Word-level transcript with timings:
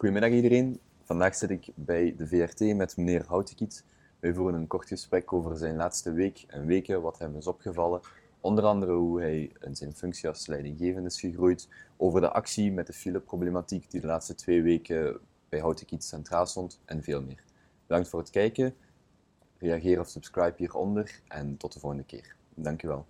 Goedemiddag 0.00 0.30
iedereen. 0.30 0.80
Vandaag 1.04 1.34
zit 1.34 1.50
ik 1.50 1.68
bij 1.74 2.14
de 2.16 2.26
VRT 2.26 2.76
met 2.76 2.96
meneer 2.96 3.24
Houtekiet. 3.26 3.84
Wij 4.20 4.34
voeren 4.34 4.60
een 4.60 4.66
kort 4.66 4.88
gesprek 4.88 5.32
over 5.32 5.56
zijn 5.56 5.76
laatste 5.76 6.12
week 6.12 6.44
en 6.46 6.66
weken, 6.66 7.02
wat 7.02 7.18
hem 7.18 7.36
is 7.36 7.46
opgevallen. 7.46 8.00
Onder 8.40 8.64
andere 8.64 8.92
hoe 8.92 9.20
hij 9.20 9.52
in 9.60 9.76
zijn 9.76 9.92
functie 9.92 10.28
als 10.28 10.46
leidinggevende 10.46 11.08
is 11.08 11.20
gegroeid, 11.20 11.68
over 11.96 12.20
de 12.20 12.30
actie 12.30 12.72
met 12.72 12.86
de 12.86 12.92
fileproblematiek 12.92 13.90
die 13.90 14.00
de 14.00 14.06
laatste 14.06 14.34
twee 14.34 14.62
weken 14.62 15.18
bij 15.48 15.60
Houtekiet 15.60 16.04
centraal 16.04 16.46
stond 16.46 16.80
en 16.84 17.02
veel 17.02 17.22
meer. 17.22 17.44
Bedankt 17.86 18.08
voor 18.08 18.20
het 18.20 18.30
kijken. 18.30 18.74
Reageer 19.58 20.00
of 20.00 20.08
subscribe 20.08 20.54
hieronder 20.56 21.20
en 21.28 21.56
tot 21.56 21.72
de 21.72 21.80
volgende 21.80 22.04
keer. 22.04 22.34
Dank 22.54 22.82
u 22.82 22.88
wel. 22.88 23.06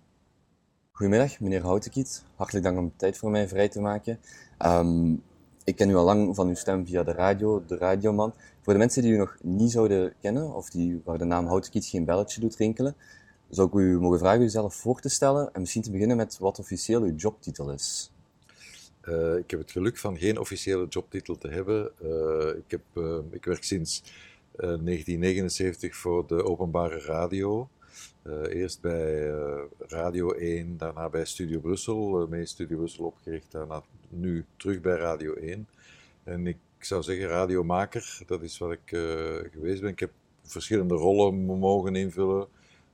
Goedemiddag, 0.91 1.39
meneer 1.39 1.61
Houtekiet. 1.61 2.25
Hartelijk 2.35 2.65
dank 2.65 2.77
om 2.77 2.93
tijd 2.95 3.17
voor 3.17 3.31
mij 3.31 3.47
vrij 3.47 3.69
te 3.69 3.81
maken. 3.81 4.19
Ehm, 4.57 5.15
ik 5.63 5.75
ken 5.75 5.89
u 5.89 5.95
al 5.95 6.05
lang 6.05 6.35
van 6.35 6.47
uw 6.47 6.55
stem 6.55 6.85
via 6.85 7.03
de 7.03 7.11
radio, 7.11 7.63
de 7.67 7.77
radioman. 7.77 8.33
Voor 8.61 8.73
de 8.73 8.79
mensen 8.79 9.01
die 9.01 9.11
u 9.11 9.17
nog 9.17 9.37
niet 9.41 9.71
zouden 9.71 10.13
kennen, 10.21 10.53
of 10.53 10.69
die, 10.69 11.01
waar 11.05 11.17
de 11.17 11.25
naam 11.25 11.45
Houtekiet 11.45 11.85
geen 11.85 12.05
belletje 12.05 12.41
doet 12.41 12.55
rinkelen, 12.55 12.95
zou 13.49 13.67
ik 13.67 13.73
u 13.73 13.99
mogen 13.99 14.19
vragen 14.19 14.41
uzelf 14.41 14.75
voor 14.75 14.99
te 14.99 15.09
stellen 15.09 15.53
en 15.53 15.59
misschien 15.59 15.81
te 15.81 15.91
beginnen 15.91 16.17
met 16.17 16.37
wat 16.37 16.59
officieel 16.59 17.01
uw 17.01 17.15
jobtitel 17.15 17.71
is. 17.71 18.11
Uh, 19.03 19.35
ik 19.35 19.51
heb 19.51 19.59
het 19.59 19.71
geluk 19.71 19.97
van 19.97 20.17
geen 20.17 20.39
officiële 20.39 20.87
jobtitel 20.87 21.37
te 21.37 21.47
hebben. 21.47 21.91
Uh, 22.03 22.57
ik, 22.57 22.71
heb, 22.71 22.81
uh, 22.93 23.17
ik 23.29 23.45
werk 23.45 23.63
sinds 23.63 24.03
1979 24.55 25.95
voor 25.95 26.27
de 26.27 26.43
openbare 26.43 26.99
radio. 26.99 27.69
Eerst 28.49 28.81
bij 28.81 29.31
Radio 29.77 30.31
1, 30.31 30.77
daarna 30.77 31.09
bij 31.09 31.25
Studio 31.25 31.59
Brussel, 31.59 32.27
mee 32.27 32.45
Studio 32.45 32.77
Brussel 32.77 33.05
opgericht, 33.05 33.51
daarna 33.51 33.83
nu 34.09 34.45
terug 34.57 34.81
bij 34.81 34.97
Radio 34.97 35.33
1. 35.33 35.67
En 36.23 36.47
ik 36.47 36.57
zou 36.79 37.03
zeggen 37.03 37.27
radiomaker, 37.27 38.19
dat 38.25 38.41
is 38.41 38.57
wat 38.57 38.71
ik 38.71 38.81
geweest 39.51 39.81
ben. 39.81 39.89
Ik 39.89 39.99
heb 39.99 40.11
verschillende 40.43 40.95
rollen 40.95 41.45
mogen 41.45 41.95
invullen. 41.95 42.47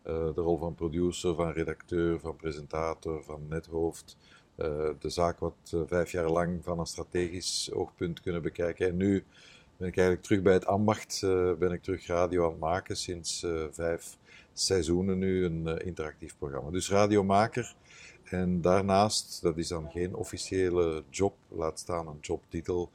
de 0.04 0.32
rol 0.36 0.58
van 0.58 0.76
producer, 0.76 1.36
van 1.36 1.52
redacteur, 1.52 2.20
van 2.20 2.36
presentator, 2.36 3.24
van 3.24 3.42
nethoofd. 3.50 4.18
Uh, 4.58 4.90
de 5.00 5.10
zaak 5.10 5.40
wat 5.40 5.72
uh, 5.74 5.82
vijf 5.86 6.12
jaar 6.12 6.30
lang 6.30 6.64
van 6.64 6.80
een 6.80 6.86
strategisch 6.86 7.70
oogpunt 7.74 8.22
kunnen 8.22 8.42
bekijken. 8.42 8.88
En 8.88 8.98
nu 8.98 9.24
ben 9.78 9.88
ik 9.88 9.98
eigenlijk 9.98 10.28
terug 10.28 10.42
bij 10.42 10.54
het 10.54 10.66
ambacht, 10.66 11.22
uh, 11.24 11.54
ben 11.54 11.72
ik 11.72 11.84
terug 11.84 12.08
radio 12.08 12.44
aan 12.44 12.50
het 12.50 12.60
maken 12.60 12.98
sinds 12.98 13.46
vijf 13.72 14.18
seizoenen 14.60 15.18
nu, 15.18 15.46
een 15.46 15.68
interactief 15.86 16.36
programma. 16.38 16.70
Dus 16.70 16.90
radiomaker. 16.90 17.76
En 18.24 18.62
daarnaast, 18.62 19.42
dat 19.42 19.58
is 19.58 19.68
dan 19.68 19.92
geen 19.92 20.16
officiële 20.16 21.04
job, 21.10 21.34
laat 21.48 21.80
staan 21.80 22.08
een 22.08 22.18
jobtitel, 22.22 22.90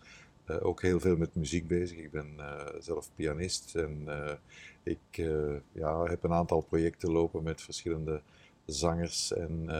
ook 0.61 0.83
heel 0.83 1.01
veel 1.01 1.17
met 1.17 1.35
muziek 1.35 1.67
bezig. 1.67 1.99
Ik 1.99 2.11
ben 2.11 2.27
zelf 2.79 3.11
pianist 3.15 3.75
en 3.75 4.09
ik 4.83 4.99
ja, 5.73 6.03
heb 6.05 6.25
een 6.25 6.33
aantal 6.33 6.61
projecten 6.61 7.11
lopen 7.11 7.43
met 7.43 7.61
verschillende 7.61 8.23
zangers 8.65 9.33
en 9.33 9.71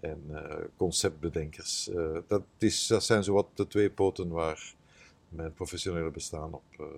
en 0.00 0.22
conceptbedenkers. 0.76 1.90
Dat, 2.28 2.42
is, 2.58 2.86
dat 2.86 3.04
zijn 3.04 3.24
zowat 3.24 3.46
de 3.54 3.66
twee 3.66 3.90
poten 3.90 4.28
waar 4.28 4.74
mijn 5.28 5.54
professionele 5.54 6.10
bestaan 6.10 6.54
op, 6.54 6.88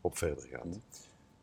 op 0.00 0.18
verder 0.18 0.48
gaat. 0.50 0.78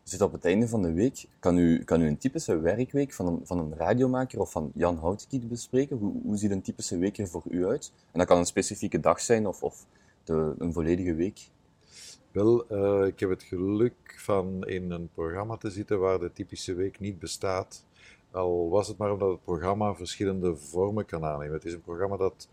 Zitten 0.05 0.27
op 0.27 0.33
het 0.33 0.45
einde 0.45 0.67
van 0.67 0.81
de 0.81 0.93
week. 0.93 1.25
Kan 1.39 1.57
u, 1.57 1.83
kan 1.83 2.01
u 2.01 2.07
een 2.07 2.17
typische 2.17 2.59
werkweek 2.59 3.13
van 3.13 3.27
een, 3.27 3.39
van 3.43 3.57
een 3.57 3.75
radiomaker 3.75 4.39
of 4.39 4.51
van 4.51 4.71
Jan 4.75 4.97
Houtkiet 4.97 5.47
bespreken? 5.47 5.97
Hoe, 5.97 6.21
hoe 6.23 6.37
ziet 6.37 6.51
een 6.51 6.61
typische 6.61 6.97
week 6.97 7.17
er 7.17 7.27
voor 7.27 7.43
u 7.49 7.65
uit? 7.65 7.91
En 8.11 8.19
dat 8.19 8.27
kan 8.27 8.37
een 8.37 8.45
specifieke 8.45 8.99
dag 8.99 9.21
zijn 9.21 9.47
of, 9.47 9.63
of 9.63 9.85
de, 10.23 10.53
een 10.57 10.73
volledige 10.73 11.13
week. 11.13 11.49
Wel, 12.31 12.61
ik 13.05 13.19
heb 13.19 13.29
het 13.29 13.43
geluk 13.43 14.15
van 14.17 14.67
in 14.67 14.91
een 14.91 15.09
programma 15.13 15.57
te 15.57 15.69
zitten 15.69 15.99
waar 15.99 16.19
de 16.19 16.33
typische 16.33 16.73
week 16.73 16.99
niet 16.99 17.19
bestaat. 17.19 17.85
Al 18.31 18.69
was 18.69 18.87
het 18.87 18.97
maar 18.97 19.11
omdat 19.11 19.29
het 19.29 19.43
programma 19.43 19.93
verschillende 19.93 20.55
vormen 20.55 21.05
kan 21.05 21.23
aannemen. 21.23 21.53
Het 21.53 21.65
is 21.65 21.73
een 21.73 21.81
programma 21.81 22.17
dat 22.17 22.47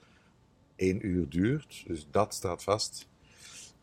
één 0.77 1.06
uur 1.06 1.28
duurt, 1.28 1.84
dus 1.87 2.06
dat 2.10 2.34
staat 2.34 2.62
vast. 2.62 3.09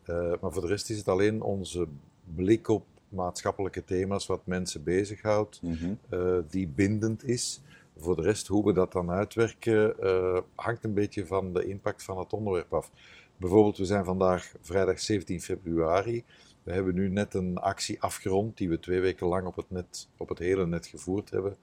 Uh, 0.06 0.32
maar 0.40 0.52
voor 0.52 0.62
de 0.62 0.68
rest 0.68 0.90
is 0.90 0.98
het 0.98 1.08
alleen 1.08 1.42
onze 1.42 1.86
blik 2.34 2.68
op 2.68 2.84
maatschappelijke 3.10 3.84
thema's, 3.84 4.26
wat 4.26 4.46
mensen 4.46 4.84
bezighoudt, 4.84 5.62
mm 5.62 5.74
-hmm. 5.74 5.98
uh, 6.10 6.38
die 6.48 6.68
bindend 6.68 7.24
is. 7.24 7.62
Voor 7.96 8.16
de 8.16 8.22
rest, 8.22 8.46
hoe 8.46 8.64
we 8.66 8.72
dat 8.72 8.92
dan 8.92 9.10
uitwerken, 9.10 9.94
uh, 10.02 10.38
hangt 10.54 10.84
een 10.84 10.94
beetje 10.94 11.26
van 11.26 11.52
de 11.52 11.64
impact 11.64 12.02
van 12.02 12.18
het 12.18 12.32
onderwerp 12.32 12.74
af. 12.74 12.90
Bijvoorbeeld, 13.36 13.76
we 13.76 13.84
zijn 13.84 14.04
vandaag 14.04 14.54
vrijdag 14.60 15.00
17 15.00 15.40
februari. 15.40 16.24
We 16.62 16.72
hebben 16.72 16.94
nu 16.94 17.08
net 17.08 17.34
een 17.34 17.58
actie 17.58 18.02
afgerond 18.02 18.56
die 18.56 18.68
we 18.68 18.78
twee 18.78 19.00
weken 19.00 19.26
lang 19.26 19.46
op 19.46 19.56
het, 19.56 19.70
net, 19.70 20.08
op 20.16 20.28
het 20.28 20.38
hele 20.38 20.66
net 20.66 20.86
gevoerd 20.86 21.30
hebben 21.30 21.56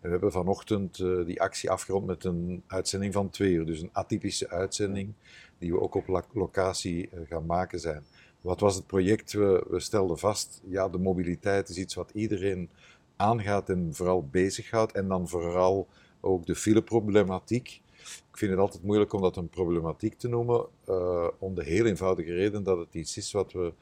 we 0.00 0.08
hebben 0.08 0.32
vanochtend 0.32 0.98
uh, 0.98 1.26
die 1.26 1.40
actie 1.40 1.70
afgerond 1.70 2.06
met 2.06 2.24
een 2.24 2.62
uitzending 2.66 3.12
van 3.12 3.30
twee 3.30 3.52
uur. 3.52 3.66
Dus 3.66 3.80
een 3.80 3.90
atypische 3.92 4.48
uitzending 4.48 5.12
die 5.58 5.72
we 5.72 5.80
ook 5.80 5.94
op 5.94 6.28
locatie 6.32 7.08
uh, 7.12 7.20
gaan 7.28 7.46
maken 7.46 7.80
zijn. 7.80 8.04
Wat 8.40 8.60
was 8.60 8.74
het 8.74 8.86
project? 8.86 9.32
We, 9.32 9.64
we, 9.68 9.80
stelden 9.80 10.18
vast, 10.18 10.60
ja, 10.64 10.88
de 10.88 10.98
mobiliteit 10.98 11.68
is 11.68 11.76
iets 11.76 11.94
wat 11.94 12.10
iedereen 12.14 12.70
aangaat 13.16 13.68
en 13.68 13.88
vooral 13.92 14.28
bezighoudt. 14.30 14.92
En 14.92 15.08
dan 15.08 15.28
vooral 15.28 15.88
ook 16.20 16.46
de 16.46 16.54
fileproblematiek. 16.54 17.80
Ik 18.30 18.36
vind 18.38 18.50
het 18.50 18.60
altijd 18.60 18.82
moeilijk 18.82 19.12
om 19.12 19.20
dat 19.20 19.36
een 19.36 19.48
problematiek 19.48 20.18
te 20.18 20.28
noemen, 20.28 20.66
uh, 20.88 21.28
om 21.38 21.54
de 21.54 21.64
heel 21.64 21.86
eenvoudige 21.86 22.34
reden 22.34 22.62
dat 22.62 22.78
het 22.78 22.94
iets 22.94 23.16
is 23.16 23.32
wat 23.32 23.52
we 23.52 23.72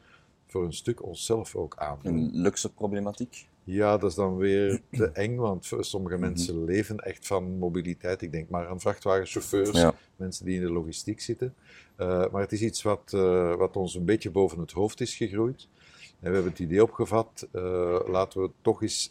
voor 0.46 0.64
een 0.64 0.72
stuk 0.72 1.02
onszelf 1.02 1.56
ook 1.56 1.76
aandoen. 1.76 2.12
Een 2.12 2.30
luxe 2.32 2.72
problematiek? 2.72 3.46
Ja, 3.70 3.98
dat 3.98 4.10
is 4.10 4.16
dan 4.16 4.36
weer 4.36 4.80
te 4.90 5.10
eng, 5.12 5.36
want 5.36 5.72
sommige 5.80 6.14
mhm. 6.14 6.24
mensen 6.24 6.64
leven 6.64 6.98
echt 6.98 7.26
van 7.26 7.58
mobiliteit. 7.58 8.22
Ik 8.22 8.32
denk 8.32 8.48
maar 8.48 8.68
aan 8.68 8.80
vrachtwagenchauffeurs, 8.80 9.92
mensen 10.16 10.44
die 10.44 10.54
in 10.54 10.66
de 10.66 10.72
logistiek 10.72 11.20
zitten. 11.20 11.54
Uh, 11.98 12.30
maar 12.30 12.40
het 12.40 12.52
is 12.52 12.60
iets 12.60 12.82
wat, 12.82 13.12
uh, 13.14 13.54
wat 13.54 13.76
ons 13.76 13.94
een 13.94 14.04
beetje 14.04 14.30
boven 14.30 14.58
het 14.58 14.72
hoofd 14.72 15.00
is 15.00 15.16
gegroeid. 15.16 15.68
En 16.20 16.28
we 16.28 16.34
hebben 16.34 16.50
het 16.50 16.60
idee 16.60 16.82
opgevat, 16.82 17.48
uh, 17.52 17.98
laten 18.06 18.42
we 18.42 18.50
toch 18.62 18.82
eens 18.82 19.10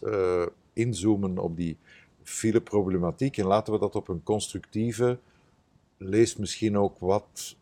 inzoomen 0.73 1.37
op 1.37 1.55
die 1.55 1.77
fileproblematiek 2.23 3.37
en 3.37 3.45
laten 3.45 3.73
we 3.73 3.79
dat 3.79 3.95
op 3.95 4.07
een 4.07 4.23
constructieve, 4.23 5.17
lees 5.97 6.35
misschien 6.35 6.77
ook 6.77 6.99
wat 6.99 7.55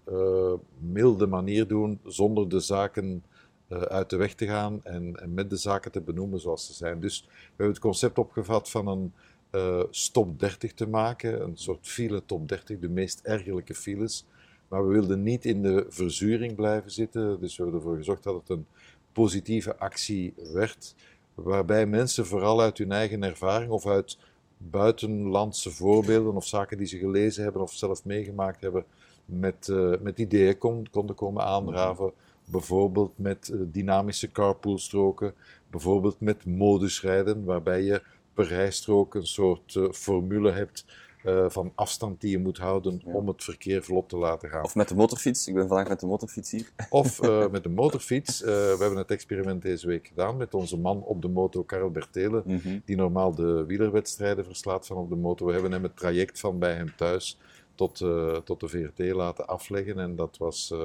milde 0.79 1.27
manier 1.27 1.67
doen, 1.67 1.99
zonder 2.03 2.49
de 2.49 2.59
zaken 2.59 3.23
uit 3.69 4.09
de 4.09 4.15
weg 4.15 4.33
te 4.33 4.45
gaan 4.45 4.79
en, 4.83 5.15
en, 5.15 5.33
met 5.33 5.49
de 5.49 5.55
zaken 5.55 5.91
te 5.91 6.01
benoemen 6.01 6.39
zoals 6.39 6.65
ze 6.65 6.73
zijn. 6.73 6.99
Dus 6.99 7.21
we 7.27 7.43
hebben 7.47 7.67
het 7.67 7.79
concept 7.79 8.17
opgevat 8.17 8.69
van 8.69 8.87
een 8.87 9.13
uh, 9.51 9.83
stop 9.89 10.39
30 10.39 10.73
te 10.73 10.87
maken, 10.87 11.41
een 11.41 11.57
soort 11.57 11.87
file 11.87 12.25
top 12.25 12.49
30, 12.49 12.79
de 12.79 12.89
meest 12.89 13.19
ergerlijke 13.23 13.75
files. 13.75 14.25
Maar 14.67 14.87
we 14.87 14.93
wilden 14.93 15.23
niet 15.23 15.45
in 15.45 15.61
de 15.61 15.85
verzuring 15.89 16.55
blijven 16.55 16.91
zitten, 16.91 17.39
dus 17.39 17.57
we 17.57 17.63
hebben 17.63 17.81
ervoor 17.81 17.97
gezorgd 17.97 18.23
dat 18.23 18.35
het 18.35 18.49
een 18.49 18.65
positieve 19.11 19.77
actie 19.77 20.33
werd, 20.53 20.95
waarbij 21.33 21.85
mensen 21.85 22.25
vooral 22.25 22.61
uit 22.61 22.77
hun 22.77 22.91
eigen 22.91 23.23
ervaring 23.23 23.71
of 23.71 23.85
uit 23.85 24.17
buitenlandse 24.57 25.71
voorbeelden 25.71 26.35
of 26.35 26.45
zaken 26.45 26.77
die 26.77 26.87
ze 26.87 26.97
gelezen 26.97 27.43
hebben 27.43 27.61
of 27.61 27.73
zelf 27.73 28.05
meegemaakt 28.05 28.61
hebben, 28.61 28.85
met, 29.25 29.67
uh, 29.67 29.93
met 30.01 30.19
ideeën 30.19 30.57
kon, 30.57 30.87
konden 30.91 31.15
komen 31.15 31.43
aandraven 31.43 32.13
bijvoorbeeld 32.45 33.17
met 33.17 33.49
eh, 33.49 33.59
dynamische 33.63 34.31
carpoolstroken, 34.31 35.33
bijvoorbeeld 35.69 36.19
met 36.19 36.45
modusrijden, 36.45 37.43
waarbij 37.43 37.81
je 37.81 38.01
per 38.33 38.47
rijstrook 38.47 39.15
een 39.15 39.27
soort 39.27 39.75
uh, 39.75 39.91
formule 39.91 40.51
hebt 40.51 40.85
uh, 41.25 41.45
van 41.49 41.71
afstand 41.75 42.21
die 42.21 42.31
je 42.31 42.39
moet 42.39 42.57
houden 42.57 43.01
ja. 43.05 43.11
om 43.11 43.27
het 43.27 43.43
verkeer 43.43 43.83
vlot 43.83 44.09
te 44.09 44.17
laten 44.17 44.49
gaan. 44.49 44.63
Of 44.63 44.75
met 44.75 44.87
de 44.87 44.95
motorfiets. 44.95 45.47
Ik 45.47 45.53
ben 45.53 45.67
vandaag 45.67 45.87
met 45.87 45.99
de 45.99 46.05
motorfiets 46.05 46.51
hier. 46.51 46.71
Of 46.89 47.23
uh, 47.23 47.47
met 47.51 47.63
de 47.63 47.69
motorfiets. 47.69 48.39
We 48.39 48.75
hebben 48.79 48.97
het 48.97 49.11
experiment 49.11 49.61
deze 49.61 49.87
week 49.87 50.07
gedaan 50.07 50.37
met 50.37 50.53
onze 50.53 50.77
man 50.77 51.03
op 51.03 51.21
de 51.21 51.27
moto, 51.27 51.63
Karel 51.63 51.91
Bertelen, 51.91 52.43
mm 52.45 52.57
-hmm. 52.57 52.81
die 52.85 52.95
normaal 52.95 53.35
de 53.35 53.65
wielerwedstrijden 53.67 54.45
verslaat 54.45 54.87
van 54.87 54.97
op 54.97 55.09
de 55.09 55.15
moto. 55.15 55.45
We 55.45 55.53
hebben 55.53 55.71
hem 55.71 55.83
het 55.83 55.97
traject 55.97 56.39
van 56.39 56.59
bij 56.59 56.73
hem 56.73 56.95
thuis 56.95 57.37
tot, 57.75 57.99
uh, 57.99 58.35
tot 58.35 58.59
de 58.59 58.67
VRT 58.67 59.13
laten 59.13 59.47
afleggen. 59.47 59.99
En 59.99 60.15
dat, 60.15 60.37
was, 60.37 60.71
uh, 60.73 60.79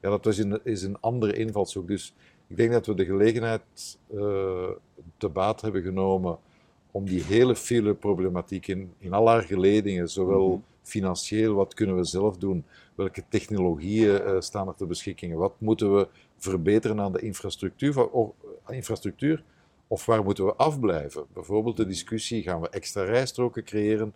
ja, 0.00 0.10
dat 0.10 0.24
was 0.24 0.38
een, 0.38 0.60
is 0.64 0.82
een 0.82 1.00
andere 1.00 1.32
invalshoek. 1.32 1.88
Dus 1.88 2.14
ik 2.46 2.56
denk 2.56 2.72
dat 2.72 2.86
we 2.86 2.94
de 2.94 3.04
gelegenheid 3.04 3.98
uh, 4.14 4.68
te 5.16 5.28
baat 5.28 5.60
hebben 5.60 5.82
genomen 5.82 6.38
om 6.90 7.04
die 7.04 7.22
hele 7.22 7.56
fileproblematiek 7.56 8.66
in, 8.66 8.92
in 8.98 9.12
al 9.12 9.28
haar 9.28 9.42
geledingen, 9.42 10.10
zowel 10.10 10.46
mm 10.46 10.52
-hmm. 10.52 10.64
financieel, 10.82 11.54
wat 11.54 11.74
kunnen 11.74 11.96
we 11.96 12.04
zelf 12.04 12.36
doen, 12.36 12.64
welke 12.94 13.24
technologieën 13.28 14.42
staan 14.42 14.68
er 14.68 14.74
ter 14.74 14.86
beschikking, 14.86 15.34
wat 15.34 15.52
moeten 15.58 15.96
we 15.96 16.08
verbeteren 16.36 17.00
aan 17.00 17.12
de 17.12 17.20
infrastructuur, 17.20 18.10
of, 18.10 18.30
infrastructuur 18.68 19.42
of 19.86 20.06
waar 20.06 20.24
moeten 20.24 20.44
we 20.44 20.54
afblijven? 20.54 21.24
Bijvoorbeeld 21.32 21.76
de 21.76 21.86
discussie, 21.86 22.42
gaan 22.42 22.60
we 22.60 22.68
extra 22.68 23.04
rijstroken 23.04 23.64
creëren? 23.64 24.14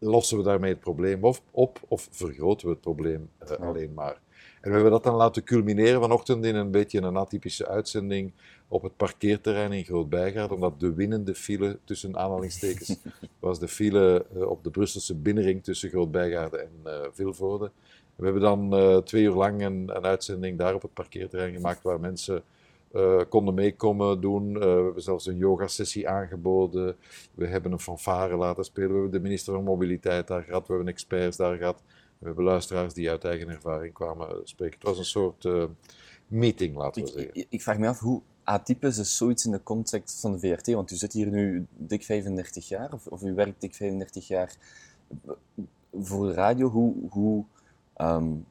Lossen 0.00 0.36
we 0.36 0.42
daarmee 0.42 0.70
het 0.70 0.80
probleem 0.80 1.24
op, 1.24 1.40
op 1.50 1.80
of 1.88 2.08
vergroten 2.10 2.66
we 2.66 2.72
het 2.72 2.82
probleem 2.82 3.30
uh, 3.42 3.50
alleen 3.50 3.94
maar? 3.94 4.20
En 4.60 4.68
we 4.68 4.74
hebben 4.74 4.90
dat 4.90 5.02
dan 5.02 5.14
laten 5.14 5.44
culmineren 5.44 6.00
vanochtend 6.00 6.44
in 6.44 6.54
een 6.54 6.70
beetje 6.70 7.00
een 7.00 7.16
atypische 7.16 7.68
uitzending 7.68 8.32
op 8.68 8.82
het 8.82 8.96
parkeerterrein 8.96 9.72
in 9.72 9.84
Groot-Bijgaard, 9.84 10.52
omdat 10.52 10.80
de 10.80 10.94
winnende 10.94 11.34
file, 11.34 11.78
tussen 11.84 12.16
aanhalingstekens, 12.16 12.96
was 13.38 13.58
de 13.58 13.68
file 13.68 14.26
uh, 14.36 14.50
op 14.50 14.64
de 14.64 14.70
Brusselse 14.70 15.14
binnenring 15.14 15.64
tussen 15.64 15.90
Groot-Bijgaard 15.90 16.54
en 16.54 16.70
uh, 16.86 16.92
Vilvoorde. 17.12 17.70
We 18.16 18.24
hebben 18.24 18.42
dan 18.42 19.04
twee 19.04 19.22
uur 19.22 19.34
lang 19.34 19.64
een, 19.64 19.96
een, 19.96 20.04
uitzending 20.04 20.58
daar 20.58 20.74
op 20.74 20.82
het 20.82 20.94
parkeerterrein 20.94 21.54
gemaakt 21.54 21.82
waar 21.82 22.00
mensen 22.00 22.42
konden 23.28 23.54
meekomen 23.54 24.20
doen. 24.20 24.52
we 24.52 24.66
hebben 24.66 25.02
zelfs 25.02 25.26
een 25.26 25.36
yogasessie 25.36 26.08
aangeboden. 26.08 26.96
We 27.34 27.46
hebben 27.46 27.72
een 27.72 27.80
fanfare 27.80 28.36
laten 28.36 28.64
spelen. 28.64 28.88
We 28.88 28.94
hebben 28.94 29.12
de 29.12 29.20
minister 29.20 29.54
van 29.54 29.64
Mobiliteit 29.64 30.26
daar 30.26 30.42
gehad. 30.42 30.66
We 30.66 30.74
hebben 30.74 30.92
experts 30.92 31.36
daar 31.36 31.56
gehad. 31.56 31.82
We 32.18 32.26
hebben 32.26 32.44
luisteraars 32.44 32.94
die 32.94 33.10
uit 33.10 33.24
eigen 33.24 33.48
ervaring 33.48 33.94
kwamen 33.94 34.40
spreken. 34.44 34.78
Het 34.78 34.88
was 34.88 34.98
een 34.98 35.04
soort 35.04 35.48
meeting, 36.26 36.76
laten 36.76 37.02
we 37.02 37.08
ik, 37.08 37.14
zeggen. 37.14 37.34
Ik, 37.34 37.46
ik 37.48 37.62
vraag 37.62 37.78
me 37.78 37.88
af, 37.88 37.98
hoe, 37.98 38.22
atypisch 38.44 38.98
is 38.98 39.16
zoiets 39.16 39.44
in 39.44 39.50
de 39.50 39.62
context 39.62 40.20
van 40.20 40.32
de 40.32 40.38
VRT? 40.38 40.72
Want 40.72 40.90
u 40.90 40.96
zit 40.96 41.12
hier 41.12 41.26
nu 41.26 41.66
dik 41.76 42.04
35 42.04 42.68
jaar, 42.68 42.92
of, 42.92 43.06
of 43.06 43.22
u 43.22 43.34
werkt 43.34 43.60
dik 43.60 43.74
35 43.74 44.28
jaar 44.28 44.56
voor 45.92 46.26
de 46.26 46.32
radio. 46.32 46.68
Hoe, 46.68 46.94
hoe, 47.10 47.44
um, 47.96 48.46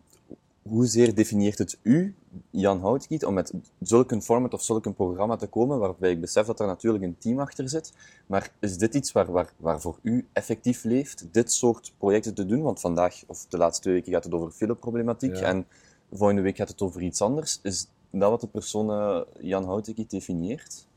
hoezeer 0.69 1.15
definieert 1.15 1.57
het 1.57 1.77
u, 1.81 2.15
Jan 2.49 2.79
Houtkiet, 2.79 3.25
om 3.25 3.33
met 3.33 3.53
zulk 3.79 4.11
een 4.11 4.21
format 4.21 4.53
of 4.53 4.63
zulk 4.63 4.85
een 4.85 4.95
programma 4.95 5.35
te 5.35 5.47
komen, 5.47 5.79
waarbij 5.79 6.11
ik 6.11 6.21
besef 6.21 6.45
dat 6.45 6.59
er 6.59 6.67
natuurlijk 6.67 7.03
een 7.03 7.17
team 7.17 7.39
achter 7.39 7.69
zit. 7.69 7.93
Maar 8.25 8.51
is 8.59 8.77
dit 8.77 8.93
iets 8.93 9.11
waar, 9.11 9.31
waar, 9.31 9.53
waar 9.57 9.81
voor 9.81 9.99
u 10.01 10.27
effectief 10.33 10.83
leeft, 10.83 11.27
dit 11.31 11.51
soort 11.51 11.93
projecten 11.97 12.33
te 12.33 12.45
doen? 12.45 12.61
Want 12.61 12.79
vandaag, 12.79 13.23
of 13.27 13.45
de 13.49 13.57
laatste 13.57 13.81
twee 13.81 13.93
weken, 13.93 14.11
gaat 14.11 14.23
het 14.23 14.33
over 14.33 14.51
fileproblematiek. 14.51 15.35
Ja. 15.35 15.41
En 15.41 15.65
volgende 16.11 16.41
week 16.41 16.57
gaat 16.57 16.69
het 16.69 16.81
over 16.81 17.01
iets 17.01 17.21
anders. 17.21 17.59
Is 17.63 17.87
dat 18.11 18.29
wat 18.29 18.41
de 18.41 18.47
persoon 18.47 18.89
uh, 18.89 19.21
Jan 19.39 19.65
Houteki 19.65 20.05
definieert? 20.07 20.87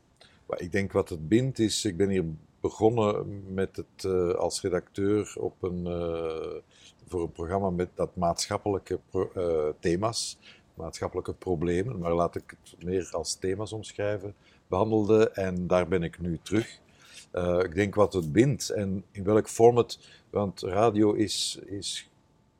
Ik 0.55 0.71
denk 0.71 0.91
wat 0.91 1.09
het 1.09 1.27
bindt 1.27 1.59
is, 1.59 1.85
ik 1.85 1.97
ben 1.97 2.09
hier 2.09 2.25
begonnen 2.59 3.43
met 3.53 3.75
het 3.75 4.03
uh, 4.05 4.33
als 4.33 4.61
redacteur 4.61 5.35
op 5.39 5.63
een, 5.63 5.85
uh, 5.85 6.61
voor 7.07 7.21
een 7.21 7.31
programma 7.31 7.69
met 7.69 7.89
dat 7.93 8.15
maatschappelijke 8.15 8.99
thema's, 9.79 10.37
maatschappelijke 10.73 11.33
problemen, 11.33 11.99
maar 11.99 12.13
laat 12.13 12.35
ik 12.35 12.55
het 12.63 12.83
meer 12.83 13.09
als 13.11 13.35
thema's 13.35 13.73
omschrijven, 13.73 14.35
behandelde 14.67 15.29
en 15.29 15.67
daar 15.67 15.87
ben 15.87 16.03
ik 16.03 16.19
nu 16.19 16.39
terug. 16.43 16.79
ik 17.61 17.75
denk 17.75 17.95
wat 17.95 18.13
het 18.13 18.31
bindt 18.31 18.69
en 18.69 19.03
in 19.11 19.23
welk 19.23 19.49
format, 19.49 19.99
want 20.29 20.61
radio 20.61 21.13
is, 21.13 21.59
is 21.65 22.09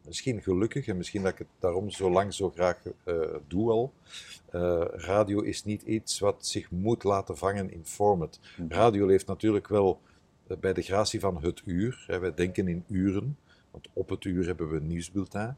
misschien 0.06 0.42
gelukkig 0.42 0.88
en 0.88 0.98
misschien 0.98 1.22
dat 1.22 1.31
ik 1.31 1.38
het 1.38 1.48
daarom 1.60 1.89
zo 1.89 2.12
lang 2.12 2.34
zo 2.34 2.50
graag 2.50 2.81
uh, 3.06 3.16
doe 3.48 3.72
al. 3.72 3.94
Uh, 4.51 4.84
radio 4.92 5.42
is 5.42 5.63
niet 5.63 5.81
iets 5.81 6.19
wat 6.19 6.46
zich 6.46 6.72
moet 6.72 7.04
laten 7.04 7.38
vangen 7.38 7.72
in 7.72 7.86
format. 7.86 8.39
Mhm. 8.57 8.72
Radio 8.72 9.06
leeft 9.06 9.28
natuurlijk 9.28 9.68
wel 9.68 10.00
bij 10.60 10.74
de 10.74 10.81
gratie 10.81 11.19
van 11.19 11.44
het 11.44 11.62
uur. 11.66 12.04
Hè. 12.07 12.19
Wij 12.19 12.34
denken 12.34 12.68
in 12.68 12.84
uren, 12.88 13.38
want 13.74 13.88
op 13.94 14.10
het 14.10 14.24
uur 14.24 14.46
hebben 14.46 14.70
we 14.70 14.75
een 14.75 14.88
nieuwsbulletin. 14.88 15.56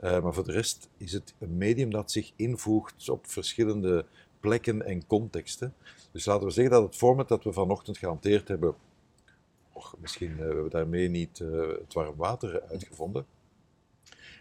maar 0.00 0.34
voor 0.34 0.44
de 0.44 0.52
rest 0.52 0.88
is 0.96 1.12
het 1.12 1.34
een 1.38 1.56
medium 1.56 1.90
dat 1.90 2.10
zich 2.10 2.32
invoegt 2.36 3.08
op 3.08 3.26
verschillende 3.26 4.04
plekken 4.40 4.86
en 4.86 5.06
contexten. 5.06 5.74
Dus 6.12 6.24
laten 6.24 6.46
we 6.46 6.52
zeggen 6.52 6.72
dat 6.72 6.82
het 6.82 6.96
format 6.96 7.28
dat 7.28 7.44
we 7.44 7.52
vanochtend 7.52 7.98
gehanteerd 7.98 8.48
hebben, 8.48 8.74
och, 9.72 9.94
misschien 9.98 10.36
hebben 10.36 10.64
we 10.64 10.70
daarmee 10.70 11.08
niet 11.08 11.38
het 11.38 11.92
warm 11.92 12.16
water 12.16 12.62
uitgevonden. 12.62 13.26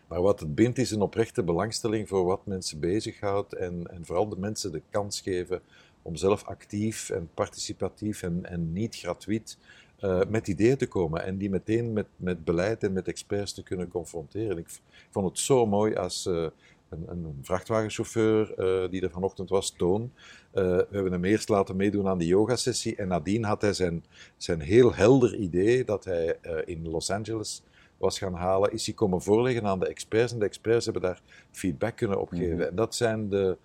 Maar 0.10 0.21
wat 0.21 0.39
het 0.39 0.56
bindt 0.56 0.77
is 0.77 0.92
een 0.92 1.01
oprechte 1.01 1.44
belangstelling 1.44 2.07
voor 2.07 2.25
wat 2.25 2.45
mensen 2.45 2.80
bezighoudt 2.80 3.54
en, 3.54 3.88
en 3.92 4.06
vooral 4.06 4.30
de 4.30 4.38
mensen 4.38 4.71
de 4.71 4.81
kans 4.89 5.21
geven 5.21 5.62
om 6.01 6.16
zelf 6.16 6.44
actief 6.44 7.10
en 7.10 7.30
participatief 7.33 8.24
en, 8.24 8.45
en 8.45 8.74
niet 8.74 8.95
gratuit 8.95 9.57
uh, 10.01 10.19
met 10.30 10.48
ideeën 10.48 10.78
te 10.78 10.88
komen 10.88 11.24
en 11.24 11.38
die 11.38 11.50
meteen 11.50 11.94
met, 11.94 12.06
met 12.16 12.44
beleid 12.44 12.84
en 12.84 12.94
met 12.94 13.07
experts 13.07 13.54
te 13.54 13.63
kunnen 13.63 13.88
confronteren. 13.88 14.57
Ik 14.57 14.68
vond 15.10 15.30
het 15.30 15.40
zo 15.40 15.66
mooi 15.66 15.96
als 15.96 16.25
uh, 16.25 16.48
een, 16.90 17.04
een, 17.07 17.40
vrachtwagenchauffeur 17.42 18.54
uh, 18.57 18.90
die 18.90 19.01
er 19.01 19.12
vanochtend 19.12 19.50
was, 19.50 19.72
Toon. 19.72 20.12
we 20.51 20.88
hebben 20.92 21.12
hem 21.12 21.25
eerst 21.25 21.50
laten 21.50 21.75
meedoen 21.75 22.07
aan 22.07 22.18
die 22.18 22.28
yogasessie 22.28 22.96
en 22.96 23.07
nadien 23.07 23.44
had 23.44 23.62
hij 23.62 23.74
zijn, 23.74 24.04
zijn 24.38 24.60
heel 24.60 24.94
helder 24.94 25.36
idee 25.36 25.86
dat 25.86 26.06
hij 26.06 26.38
in 26.66 26.90
Los 26.90 27.12
Angeles 27.12 27.63
was 28.00 28.18
gaan 28.18 28.34
halen, 28.34 28.72
is 28.72 28.86
hij 28.86 28.95
komen 28.95 29.22
voorleggen 29.22 29.66
aan 29.66 29.80
de 29.80 29.88
experts. 29.88 30.34
En 30.34 30.40
de 30.40 30.45
experts 30.45 30.84
hebben 30.86 31.04
daar 31.04 31.22
feedback 31.52 31.95
kunnen 31.95 32.22
opgeven. 32.22 32.56
Mm 32.56 32.62
En 32.62 32.75
dat 32.75 32.95
zijn, 32.95 33.30
de, 33.30 33.57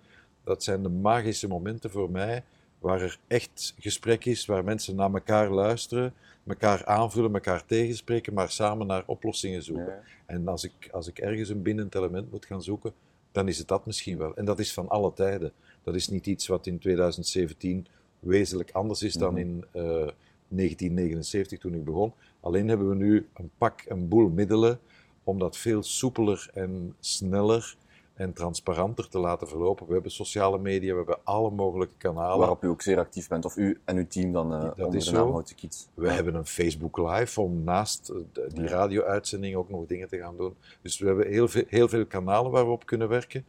dat 0.43 0.63
zijn 0.63 0.83
de 0.83 0.89
magische 0.89 1.47
momenten 1.47 1.89
voor 1.89 2.11
mij, 2.11 2.43
waar 2.85 3.01
er 3.01 3.19
echt 3.27 3.75
gesprek 3.79 4.25
is, 4.25 4.45
waar 4.45 4.63
mensen 4.63 4.95
naar 4.95 5.13
elkaar 5.13 5.49
luisteren, 5.49 6.13
elkaar 6.47 6.85
aanvullen, 6.85 7.33
elkaar 7.33 7.65
tegenspreken, 7.65 8.33
maar 8.33 8.49
samen 8.49 8.87
naar 8.87 9.03
oplossingen 9.05 9.63
zoeken. 9.63 9.99
En 10.25 10.47
als 10.47 10.63
ik, 10.63 10.89
als 10.91 11.07
ik 11.07 11.19
ergens 11.19 11.49
een 11.49 11.61
bindend 11.61 11.95
element 11.95 12.31
moet 12.31 12.45
gaan 12.45 12.63
zoeken, 12.63 12.93
dan 13.31 13.47
is 13.47 13.57
het 13.57 13.67
dat 13.67 13.85
misschien 13.85 14.17
wel. 14.17 14.35
En 14.35 14.45
dat 14.45 14.59
is 14.59 14.73
van 14.73 14.89
alle 14.89 15.13
tijden. 15.13 15.51
Dat 15.83 15.95
is 15.95 16.07
niet 16.07 16.25
iets 16.25 16.47
wat 16.47 16.67
in 16.67 16.79
2017 16.79 17.87
wezenlijk 18.19 18.71
anders 18.71 19.01
is 19.03 19.13
dan 19.13 19.33
mhm. 19.33 19.41
in 19.41 19.65
uh, 19.73 19.81
eh, 19.81 20.11
1979 20.47 21.59
toen 21.59 21.73
ik 21.73 21.83
begon. 21.83 22.13
Alleen 22.39 22.67
hebben 22.67 22.89
we 22.89 22.95
nu 22.95 23.27
een 23.33 23.49
pak, 23.57 23.83
een 23.87 24.07
boel 24.07 24.29
middelen 24.29 24.79
om 25.23 25.39
dat 25.39 25.57
veel 25.57 25.83
soepeler 25.83 26.49
en 26.53 26.95
sneller 26.99 27.75
en 28.15 28.33
transparanter 28.33 29.09
te 29.09 29.19
laten 29.19 29.47
verlopen. 29.47 29.87
We 29.87 29.93
hebben 29.93 30.11
sociale 30.11 30.57
media, 30.57 30.91
we 30.91 30.97
hebben 30.97 31.19
alle 31.23 31.51
mogelijke 31.51 31.97
kanalen. 31.97 32.37
Waarop 32.37 32.63
u 32.63 32.67
ook 32.67 32.81
zeer 32.81 32.97
actief 32.97 33.27
bent, 33.27 33.45
of 33.45 33.57
u 33.57 33.81
en 33.85 33.97
uw 33.97 34.07
team 34.07 34.31
dan 34.31 34.53
uh, 34.53 34.61
dat 34.61 34.79
onder 34.79 34.95
is 34.95 35.05
de 35.05 35.11
naam 35.11 35.43
Kiets. 35.55 35.87
We 35.93 36.11
hebben 36.11 36.35
een 36.35 36.45
Facebook 36.45 36.97
Live 36.97 37.41
om 37.41 37.63
naast 37.63 38.09
eh, 38.09 38.41
die 38.47 38.67
radio-uitzending 38.67 39.55
ook 39.55 39.69
nog 39.69 39.85
dingen 39.85 40.07
te 40.07 40.17
gaan 40.17 40.37
doen. 40.37 40.55
Dus 40.81 40.99
we 40.99 41.07
hebben 41.07 41.27
heel 41.27 41.47
veel, 41.47 41.63
heel 41.67 41.87
veel 41.87 42.05
kanalen 42.05 42.51
waar 42.51 42.65
we 42.65 42.71
op 42.71 42.85
kunnen 42.85 43.09
werken. 43.09 43.45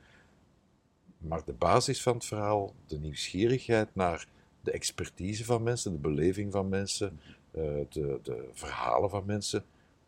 Maar 1.19 1.43
de 1.45 1.53
basis 1.53 2.03
van 2.03 2.15
het 2.15 2.25
verhaal, 2.25 2.75
de 2.87 2.99
nieuwsgierigheid 2.99 3.89
naar 3.93 4.27
de 4.61 4.71
expertise 4.71 5.45
van 5.45 5.63
mensen, 5.63 5.93
de 5.93 5.99
beleving 5.99 6.53
van 6.53 6.69
mensen, 6.69 7.21
eh, 7.51 7.63
de, 7.89 8.19
de 8.23 8.49
verhalen 8.53 9.11
van 9.11 9.23
mensen, 9.27 9.65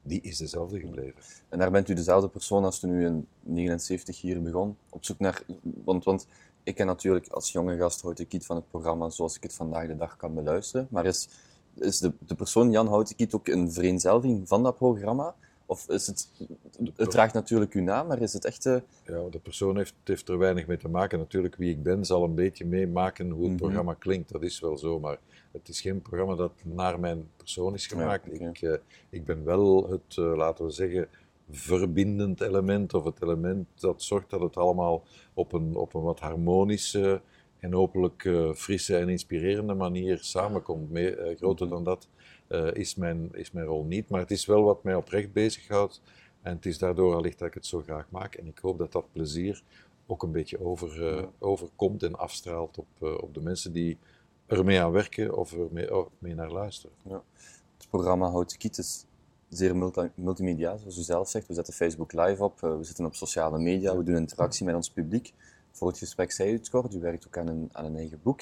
die 0.08 0.20
is 0.20 0.36
dezelfde 0.36 0.80
gebleven. 0.80 1.22
En 1.48 1.58
daar 1.58 1.70
bent 1.70 1.88
u 1.88 1.94
dezelfde 1.94 2.28
persoon 2.28 2.64
als 2.64 2.78
toen 2.78 2.90
u 2.90 3.04
in 3.04 3.26
79 3.40 4.20
hier 4.20 4.42
begon, 4.42 4.76
op 4.90 5.04
zoek 5.04 5.18
naar... 5.18 5.42
Want, 5.62 6.04
want 6.04 6.26
ik 6.62 6.74
ken 6.74 6.86
natuurlijk 6.86 7.28
als 7.28 7.52
jonge 7.52 7.76
gast 7.76 8.02
Houtekiet 8.02 8.46
van 8.46 8.56
het 8.56 8.68
programma 8.68 9.10
zoals 9.10 9.36
ik 9.36 9.42
het 9.42 9.54
vandaag 9.54 9.86
de 9.86 9.96
dag 9.96 10.16
kan 10.16 10.34
beluisteren, 10.34 10.86
maar 10.90 11.06
is, 11.06 11.28
is 11.74 11.98
de, 11.98 12.12
de 12.18 12.34
persoon 12.34 12.70
Jan 12.70 12.88
Houtekiet 12.88 13.34
ook 13.34 13.48
een 13.48 13.72
vereenzelving 13.72 14.48
van 14.48 14.62
dat 14.62 14.76
programma? 14.76 15.34
Of 15.70 15.88
is 15.88 16.06
het, 16.06 16.30
het 16.96 17.10
draagt 17.10 17.34
natuurlijk 17.34 17.72
uw 17.72 17.82
naam, 17.82 18.06
maar 18.06 18.20
is 18.20 18.32
het 18.32 18.44
echt... 18.44 18.64
Ja, 18.64 18.82
de 19.30 19.38
persoon 19.42 19.76
heeft, 19.76 19.94
heeft 20.04 20.28
er 20.28 20.38
weinig 20.38 20.66
mee 20.66 20.76
te 20.76 20.88
maken. 20.88 21.18
Natuurlijk, 21.18 21.56
wie 21.56 21.70
ik 21.70 21.82
ben 21.82 22.04
zal 22.04 22.24
een 22.24 22.34
beetje 22.34 22.66
meemaken 22.66 23.30
hoe 23.30 23.42
het 23.42 23.52
mhm. 23.52 23.60
programma 23.60 23.94
klinkt. 23.94 24.32
Dat 24.32 24.42
is 24.42 24.60
wel 24.60 24.78
zo, 24.78 25.00
maar 25.00 25.18
het 25.52 25.68
is 25.68 25.80
geen 25.80 26.02
programma 26.02 26.34
dat 26.34 26.52
naar 26.62 27.00
mijn 27.00 27.28
persoon 27.36 27.74
is 27.74 27.86
gemaakt. 27.86 28.40
ik, 28.40 28.62
uh, 28.62 28.74
ik 29.10 29.24
ben 29.24 29.44
wel 29.44 29.90
het, 29.90 30.16
uh, 30.16 30.36
laten 30.36 30.64
we 30.64 30.70
zeggen, 30.70 31.08
verbindend 31.50 32.40
element 32.40 32.94
of 32.94 33.04
het 33.04 33.22
element 33.22 33.66
dat 33.74 34.02
zorgt 34.02 34.30
dat 34.30 34.40
het 34.40 34.56
allemaal 34.56 35.04
op 35.34 35.52
een, 35.52 35.76
op 35.76 35.94
een 35.94 36.02
wat 36.02 36.20
harmonische 36.20 37.20
en 37.58 37.72
hopelijk 37.72 38.24
uh, 38.24 38.52
frisse 38.52 38.96
en 38.96 39.08
inspirerende 39.08 39.74
manier 39.74 40.18
samenkomt. 40.18 40.90
Meer, 40.90 41.34
groter 41.36 41.66
mhm. 41.66 41.74
dan 41.74 41.84
dat 41.84 42.08
uh, 42.48 42.72
is, 42.72 42.94
mijn, 42.94 43.28
is 43.32 43.50
mijn 43.50 43.66
rol 43.66 43.84
niet. 43.84 44.08
Maar 44.08 44.20
het 44.20 44.30
is 44.30 44.46
wel 44.46 44.62
wat 44.62 44.82
mij 44.82 44.94
oprecht 44.94 45.32
bezighoudt. 45.32 46.00
En 46.42 46.54
het 46.54 46.66
is 46.66 46.78
daardoor 46.78 47.14
allicht 47.14 47.38
dat 47.38 47.48
ik 47.48 47.54
het 47.54 47.66
zo 47.66 47.80
graag 47.80 48.10
maak. 48.10 48.34
En 48.34 48.46
ik 48.46 48.58
hoop 48.58 48.78
dat 48.78 48.92
dat 48.92 49.12
plezier 49.12 49.62
ook 50.06 50.22
een 50.22 50.32
beetje 50.32 50.64
over, 50.64 51.18
uh, 51.18 51.26
overkomt 51.38 52.02
en 52.02 52.18
afstraalt 52.18 52.78
op, 52.78 52.86
uh, 53.02 53.14
op 53.20 53.34
de 53.34 53.40
mensen 53.40 53.72
die 53.72 53.98
ermee 54.46 54.80
aan 54.80 54.90
werken 54.90 55.36
of 55.36 55.52
er 55.52 55.68
mee, 55.70 55.96
oh, 55.96 56.06
mee 56.18 56.34
naar 56.34 56.50
luisteren. 56.50 56.96
Ja. 57.02 57.22
Het 57.76 57.88
programma 57.90 58.30
Hout 58.30 58.56
Kiet 58.56 58.78
is 58.78 59.04
zeer 59.48 59.76
multi 59.76 60.10
multimedia, 60.14 60.76
zoals 60.76 60.98
u 60.98 61.02
zelf 61.02 61.28
zegt. 61.28 61.46
We 61.46 61.54
zetten 61.54 61.74
Facebook 61.74 62.12
live 62.12 62.44
op, 62.44 62.60
we 62.60 62.78
zitten 62.80 63.04
op 63.04 63.14
sociale 63.14 63.58
media, 63.58 63.96
we 63.96 64.02
doen 64.02 64.16
interactie 64.16 64.66
met 64.66 64.74
ons 64.74 64.90
publiek. 64.90 65.32
Voor 65.72 65.88
het 65.88 65.98
gesprek 65.98 66.32
zei 66.32 66.50
u 66.50 66.52
het 66.52 66.70
kort, 66.70 66.94
u 66.94 67.00
werkt 67.00 67.26
ook 67.26 67.38
aan 67.38 67.46
een, 67.46 67.68
aan 67.72 67.84
een 67.84 67.96
eigen 67.96 68.20
boek 68.22 68.40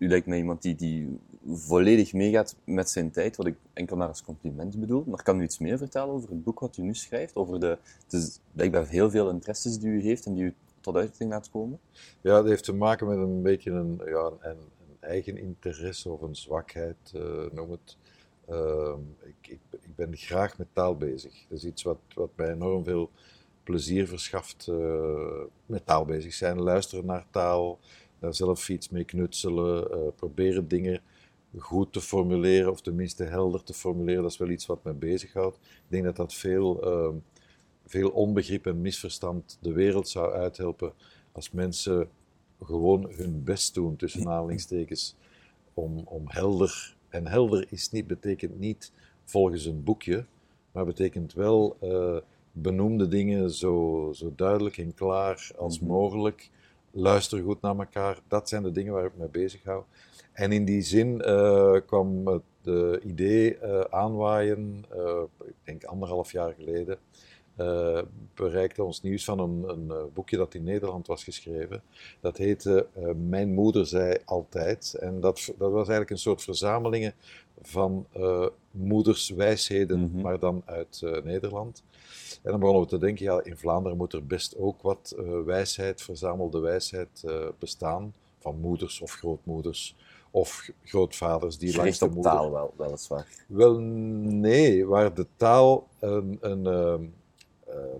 u 0.00 0.08
lijkt 0.08 0.26
mij 0.26 0.38
iemand 0.38 0.62
die, 0.62 0.74
die 0.74 1.18
volledig 1.46 2.12
meegaat 2.12 2.56
met 2.64 2.90
zijn 2.90 3.10
tijd, 3.10 3.36
wat 3.36 3.46
ik 3.46 3.56
enkel 3.72 3.96
maar 3.96 4.08
als 4.08 4.22
compliment 4.22 4.80
bedoel. 4.80 5.04
Maar 5.06 5.22
kan 5.22 5.40
u 5.40 5.42
iets 5.42 5.58
meer 5.58 5.78
vertellen 5.78 6.14
over 6.14 6.28
het 6.28 6.44
boek 6.44 6.60
wat 6.60 6.76
u 6.76 6.82
nu 6.82 6.94
schrijft? 6.94 7.36
Over 7.36 7.60
de, 7.60 7.78
is 8.10 8.40
blijkbaar 8.52 8.86
heel 8.86 9.10
veel 9.10 9.30
interesses 9.30 9.78
die 9.78 9.88
u 9.88 10.02
heeft 10.02 10.26
en 10.26 10.34
die 10.34 10.44
u 10.44 10.54
tot 10.80 10.96
uiting 10.96 11.30
laat 11.30 11.50
komen? 11.50 11.78
Ja, 12.20 12.34
dat 12.34 12.44
heeft 12.44 12.64
te 12.64 12.72
maken 12.72 13.06
met 13.06 13.16
een 13.18 13.42
beetje 13.42 13.70
een, 13.70 14.00
ja, 14.04 14.30
een, 14.40 14.58
eigen 15.00 15.36
interesse 15.36 16.10
of 16.10 16.20
een 16.20 16.36
zwakheid, 16.36 17.12
uh, 17.14 17.50
noem 17.52 17.70
het. 17.70 17.96
Uh, 18.50 18.94
ik, 19.22 19.58
ik, 19.70 19.94
ben 19.94 20.16
graag 20.16 20.58
met 20.58 20.66
taal 20.72 20.96
bezig. 20.96 21.44
Dat 21.48 21.58
is 21.58 21.64
iets 21.64 21.82
wat, 21.82 21.98
wat 22.14 22.30
mij 22.34 22.52
enorm 22.52 22.84
veel 22.84 23.10
plezier 23.62 24.08
verschaft 24.08 24.66
uh, 24.70 25.42
met 25.66 25.86
taal 25.86 26.04
bezig 26.04 26.34
zijn. 26.34 26.60
Luisteren 26.60 27.06
naar 27.06 27.26
taal, 27.30 27.78
daar 28.20 28.34
zelf 28.34 28.68
iets 28.68 28.88
mee 28.88 29.04
knutselen, 29.04 29.88
uh, 29.90 29.98
proberen 30.16 30.68
dingen 30.68 31.00
goed 31.58 31.92
te 31.92 32.00
formuleren, 32.00 32.70
of 32.70 32.80
tenminste 32.80 33.24
helder 33.24 33.62
te 33.62 33.74
formuleren. 33.74 34.22
Dat 34.22 34.30
is 34.30 34.38
wel 34.38 34.48
iets 34.48 34.66
wat 34.66 34.84
me 34.84 34.92
bezighoudt. 34.92 35.56
Ik 35.56 35.82
denk 35.88 36.04
dat 36.04 36.16
dat 36.16 36.34
veel, 36.34 36.86
uh, 36.86 37.14
veel 37.86 38.10
onbegrip 38.10 38.66
en 38.66 38.80
misverstand 38.80 39.58
de 39.60 39.72
wereld 39.72 40.08
zou 40.08 40.32
uithelpen 40.32 40.92
als 41.32 41.50
mensen 41.50 42.08
gewoon 42.62 43.10
hun 43.10 43.44
best 43.44 43.74
doen, 43.74 43.96
tussen 43.96 44.28
aanhalingstekens, 44.28 45.16
om, 45.74 45.98
om 45.98 46.22
helder. 46.26 46.96
En 47.08 47.26
helder 47.26 47.66
is 47.68 47.90
niet, 47.90 48.06
betekent 48.06 48.58
niet 48.58 48.92
volgens 49.24 49.64
een 49.64 49.84
boekje, 49.84 50.26
maar 50.72 50.84
betekent 50.84 51.32
wel 51.32 51.76
uh, 51.82 52.16
benoemde 52.52 53.08
dingen 53.08 53.50
zo, 53.50 54.08
zo 54.14 54.32
duidelijk 54.36 54.78
en 54.78 54.94
klaar 54.94 55.50
als 55.56 55.80
mhm. 55.80 55.88
mogelijk. 55.88 56.50
Luister 56.90 57.42
goed 57.42 57.60
naar 57.60 57.78
elkaar. 57.78 58.18
Dat 58.28 58.48
zijn 58.48 58.62
de 58.62 58.72
dingen 58.72 58.92
waar 58.92 59.04
ik 59.04 59.16
mee 59.16 59.28
bezig 59.28 59.62
hou. 59.64 59.82
En 60.32 60.52
in 60.52 60.64
die 60.64 60.82
zin 60.82 61.22
uh, 61.26 61.76
kwam 61.86 62.26
het 62.26 62.42
idee 63.02 63.58
uh, 63.62 63.80
aanwaaien, 63.80 64.84
ik 65.44 65.54
denk 65.64 65.84
anderhalf 65.84 66.32
jaar 66.32 66.54
geleden, 66.58 66.98
uh, 67.60 68.02
bereikte 68.34 68.84
ons 68.84 69.02
nieuws 69.02 69.24
van 69.24 69.38
een, 69.38 69.64
een, 69.68 70.10
boekje 70.14 70.36
dat 70.36 70.54
in 70.54 70.64
Nederland 70.64 71.06
was 71.06 71.24
geschreven. 71.24 71.82
Dat 72.20 72.36
heette 72.36 72.86
Mijn 73.28 73.54
moeder 73.54 73.86
zei 73.86 74.16
altijd. 74.24 74.94
En 75.00 75.20
dat, 75.20 75.52
dat 75.58 75.70
was 75.70 75.88
eigenlijk 75.88 76.10
een 76.10 76.18
soort 76.18 76.42
verzamelingen 76.42 77.14
van 77.62 78.06
uh, 78.16 78.46
moederswijsheden, 78.70 79.98
mm 80.00 80.20
maar 80.20 80.38
dan 80.38 80.62
uit 80.64 81.02
Nederland. 81.24 81.82
En 82.42 82.50
dan 82.50 82.60
begonnen 82.60 82.82
we 82.82 82.88
te 82.88 82.98
denken, 82.98 83.24
ja, 83.24 83.40
in 83.42 83.56
Vlaanderen 83.56 83.96
moet 83.96 84.12
er 84.12 84.26
best 84.26 84.56
ook 84.56 84.82
wat 84.82 85.14
wijsheid, 85.44 86.02
verzamelde 86.02 86.58
wijsheid 86.60 87.24
bestaan, 87.58 88.14
van 88.38 88.60
moeders 88.60 89.00
of 89.00 89.12
grootmoeders 89.12 89.96
of 90.30 90.70
grootvaders 90.84 91.58
die 91.58 91.76
langs 91.76 91.98
de 91.98 92.06
moeder... 92.06 92.32
taal 92.32 92.50
wel, 92.50 92.74
weliswaar. 92.76 93.26
Wel, 93.46 93.78
nee, 93.78 94.86
waar 94.86 95.14
de 95.14 95.26
taal 95.36 95.88
een, 95.98 96.38
een 96.40 96.66
ehm, 96.66 97.04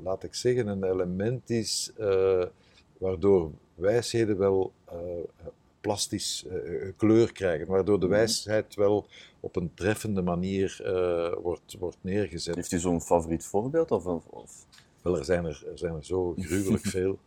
laat 0.03 0.23
ik 0.23 0.35
zeggen, 0.35 0.67
een 0.67 0.85
element 0.85 1.51
is 1.51 1.93
waardoor 2.99 3.51
wijsheden 3.75 4.39
wel 4.39 4.73
plastisch 5.81 6.45
uh, 6.47 6.93
kleur 6.97 7.33
krijgen, 7.33 7.67
waardoor 7.67 8.01
de 8.01 8.07
mhm. 8.07 8.15
wijsheid 8.15 8.75
wel 8.75 9.07
op 9.41 9.57
een 9.57 9.75
treffende 9.75 10.23
manier 10.23 10.81
wordt, 11.43 11.77
wordt 11.79 11.99
neergezet. 12.01 12.55
Heeft 12.55 12.73
u 12.73 12.79
zo'n 12.79 13.01
favoriet 13.01 13.45
voorbeeld? 13.45 13.91
Of, 13.91 14.07
of? 14.07 14.67
Wel, 15.03 15.19
er 15.19 15.25
zijn 15.25 15.45
er, 15.45 15.63
er 15.71 15.79
zijn 15.79 15.95
er 15.95 16.05
zo 16.05 16.35
gruwelijk 16.39 16.87
veel 16.87 17.19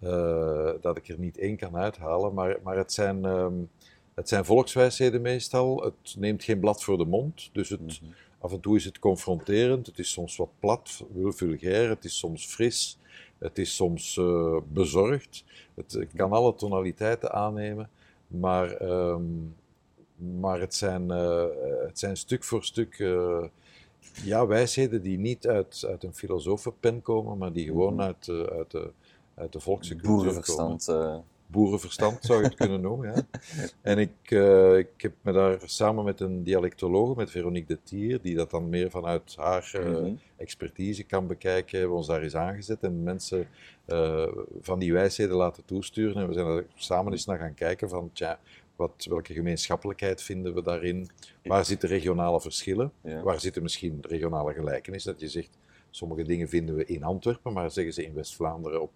uh, 0.00 0.70
dat 0.80 0.96
ik 0.96 1.08
er 1.08 1.18
niet 1.18 1.38
één 1.38 1.56
kan 1.56 1.76
uithalen, 1.76 2.34
maar, 2.34 2.58
maar 2.62 2.76
het, 2.76 2.92
zijn, 2.92 3.24
um, 3.24 3.70
het 4.14 4.28
zijn 4.28 4.44
volkswijsheden 4.44 5.22
meestal. 5.22 5.82
Het 5.82 6.16
neemt 6.18 6.44
geen 6.44 6.60
blad 6.60 6.84
voor 6.84 6.98
de 6.98 7.04
mond, 7.04 7.50
dus 7.52 7.68
het, 7.68 7.80
mm 7.80 7.88
-hmm. 8.00 8.14
Af 8.40 8.52
en 8.52 8.60
toe 8.60 8.76
is 8.76 8.84
het 8.84 8.98
confronterend, 8.98 9.86
het 9.86 9.98
is 9.98 10.10
soms 10.10 10.36
wat 10.36 10.48
plat, 10.58 11.04
vulgair, 11.14 11.88
het 11.88 12.04
is 12.04 12.18
soms 12.18 12.46
fris, 12.46 12.98
het 13.38 13.58
is 13.58 13.74
soms 13.74 14.16
uh, 14.16 14.56
bezorgd. 14.72 15.44
Het 15.74 16.06
kan 16.14 16.32
alle 16.32 16.54
tonaliteiten 16.54 17.32
aannemen. 17.32 17.90
Maar, 18.26 18.82
um, 18.82 19.54
maar 20.16 20.60
het, 20.60 20.74
zijn, 20.74 21.02
uh, 21.12 21.44
het 21.86 21.98
zijn 21.98 22.16
stuk 22.16 22.44
voor 22.44 22.64
stuk 22.64 22.98
uh, 22.98 23.44
ja, 24.24 24.46
wijsheden 24.46 25.02
die 25.02 25.18
niet 25.18 25.46
uit, 25.46 25.84
uit 25.88 26.04
een 26.04 26.14
filosofenpen 26.14 27.02
komen, 27.02 27.38
maar 27.38 27.52
die 27.52 27.66
gewoon 27.66 27.94
mm 27.94 28.00
uit, 28.00 28.28
uit, 28.28 28.70
de, 28.70 28.90
uit 29.34 29.52
de 29.52 29.60
volkse 29.60 29.94
cultuur 29.96 30.16
Boerenverstand. 30.16 30.84
komen 30.84 31.24
boerenverstand 31.50 32.24
zou 32.24 32.38
je 32.38 32.44
het 32.44 32.54
kunnen 32.64 32.80
noemen. 32.80 33.12
Ja. 33.14 33.22
En 33.82 33.98
ik, 33.98 34.30
uh, 34.30 34.76
ik 34.76 34.90
heb 34.96 35.12
me 35.20 35.32
daar 35.32 35.58
samen 35.64 36.04
met 36.04 36.20
een 36.20 36.42
dialectologe, 36.42 37.14
met 37.16 37.30
Veronique 37.30 37.74
de 37.74 37.80
Tier, 37.82 38.20
die 38.22 38.34
dat 38.34 38.50
dan 38.50 38.68
meer 38.68 38.90
vanuit 38.90 39.36
haar 39.36 39.72
uh, 39.74 40.12
expertise 40.36 41.04
kan 41.04 41.26
bekijken, 41.26 41.78
hebben 41.78 41.90
we 41.90 41.96
ons 41.96 42.06
daar 42.06 42.22
eens 42.22 42.36
aangezet 42.36 42.82
en 42.82 43.02
mensen 43.02 43.46
uh, 43.86 44.28
van 44.60 44.78
die 44.78 44.92
wijsheden 44.92 45.36
laten 45.36 45.64
toesturen. 45.64 46.22
En 46.22 46.28
we 46.28 46.34
zijn 46.34 46.46
er 46.46 46.66
samen 46.74 47.12
eens 47.12 47.26
naar 47.26 47.38
gaan 47.38 47.54
kijken 47.54 47.88
van, 47.88 48.10
tja, 48.12 48.38
wat, 48.76 49.06
welke 49.08 49.32
gemeenschappelijkheid 49.32 50.22
vinden 50.22 50.54
we 50.54 50.62
daarin? 50.62 51.08
Waar 51.42 51.64
zitten 51.64 51.88
regionale 51.88 52.40
verschillen? 52.40 52.92
Ja. 53.02 53.22
Waar 53.22 53.40
zitten 53.40 53.62
misschien 53.62 53.98
regionale 54.00 54.52
gelijkenissen? 54.52 55.12
Dat 55.12 55.20
je 55.20 55.28
zegt, 55.28 55.58
sommige 55.90 56.22
dingen 56.22 56.48
vinden 56.48 56.74
we 56.74 56.84
in 56.84 57.02
Antwerpen, 57.02 57.52
maar 57.52 57.70
zeggen 57.70 57.92
ze 57.92 58.04
in 58.04 58.14
West-Vlaanderen 58.14 58.82
op 58.82 58.90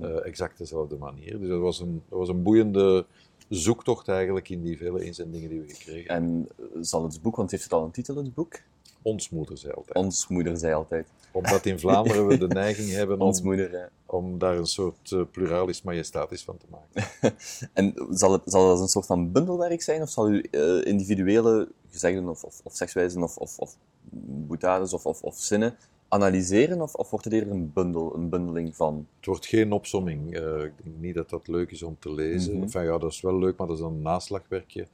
uh, 0.00 0.26
exact 0.26 0.58
dezelfde 0.58 0.96
manier. 0.96 1.38
Dus 1.38 1.48
dat 1.48 1.60
was, 1.60 1.80
een, 1.80 2.02
dat 2.08 2.18
was 2.18 2.28
een 2.28 2.42
boeiende 2.42 3.06
zoektocht 3.48 4.08
eigenlijk 4.08 4.48
in 4.48 4.62
die 4.62 4.76
vele 4.76 5.04
inzendingen 5.04 5.48
die 5.48 5.60
we 5.60 5.68
gekregen 5.68 6.10
En 6.10 6.48
eh, 6.58 6.64
zal 6.80 7.02
het 7.02 7.22
boek, 7.22 7.36
want 7.36 7.50
heeft 7.50 7.62
het 7.62 7.72
al 7.72 7.84
een 7.84 7.90
titel, 7.90 8.16
het 8.16 8.34
boek? 8.34 8.60
Ons 9.02 9.30
moeder 9.30 9.58
zei 9.58 9.72
altijd. 9.72 9.96
Ons 9.96 10.28
moeder 10.28 10.56
zei 10.56 10.74
altijd. 10.74 11.06
Omdat 11.32 11.66
in 11.66 11.78
Vlaanderen 11.78 12.26
we 12.26 12.38
de 12.38 12.46
neiging 12.62 12.90
hebben 12.90 13.20
om, 13.20 13.34
moeder, 13.42 13.90
om 14.06 14.38
daar 14.38 14.56
een 14.56 14.66
soort 14.66 15.10
uh, 15.10 15.22
pluralis 15.30 15.82
majestatis 15.82 16.44
van 16.44 16.56
te 16.56 16.66
maken. 16.70 17.10
en 17.72 17.94
zal 18.10 18.32
het, 18.32 18.42
zal 18.44 18.70
het 18.70 18.80
een 18.80 18.88
soort 18.88 19.06
van 19.06 19.32
bundelwerk 19.32 19.82
zijn, 19.82 20.02
of 20.02 20.10
zal 20.10 20.30
u 20.30 20.46
uh, 20.50 20.84
individuele 20.84 21.68
gezegden 21.90 22.28
of, 22.28 22.44
of, 22.44 22.60
of 22.64 22.74
sekswijzen 22.74 23.22
of, 23.22 23.36
of, 23.36 23.58
of 23.58 23.76
boetades 24.10 24.92
of, 24.92 25.06
of, 25.06 25.22
of 25.22 25.38
zinnen 25.38 25.76
analyseren 26.10 26.80
of, 26.80 26.94
of 26.94 27.10
wordt 27.10 27.24
het 27.24 27.34
eerder 27.34 27.52
een 27.52 27.72
bundel, 27.72 28.14
een 28.14 28.28
bundeling 28.28 28.76
van? 28.76 29.06
Het 29.16 29.26
wordt 29.26 29.46
geen 29.46 29.72
opsomming. 29.72 30.36
Uh, 30.36 30.64
ik 30.64 30.72
denk 30.82 30.96
niet 30.98 31.14
dat 31.14 31.30
dat 31.30 31.48
leuk 31.48 31.70
is 31.70 31.82
om 31.82 31.96
te 31.98 32.12
lezen. 32.12 32.56
Mm 32.56 32.62
enfin, 32.62 32.82
ja, 32.82 32.98
dat 32.98 33.12
is 33.12 33.20
wel 33.20 33.38
leuk, 33.38 33.56
maar 33.56 33.66
dat 33.66 33.78
is 33.78 33.84
een 33.84 34.02
naslagwerkje. 34.02 34.86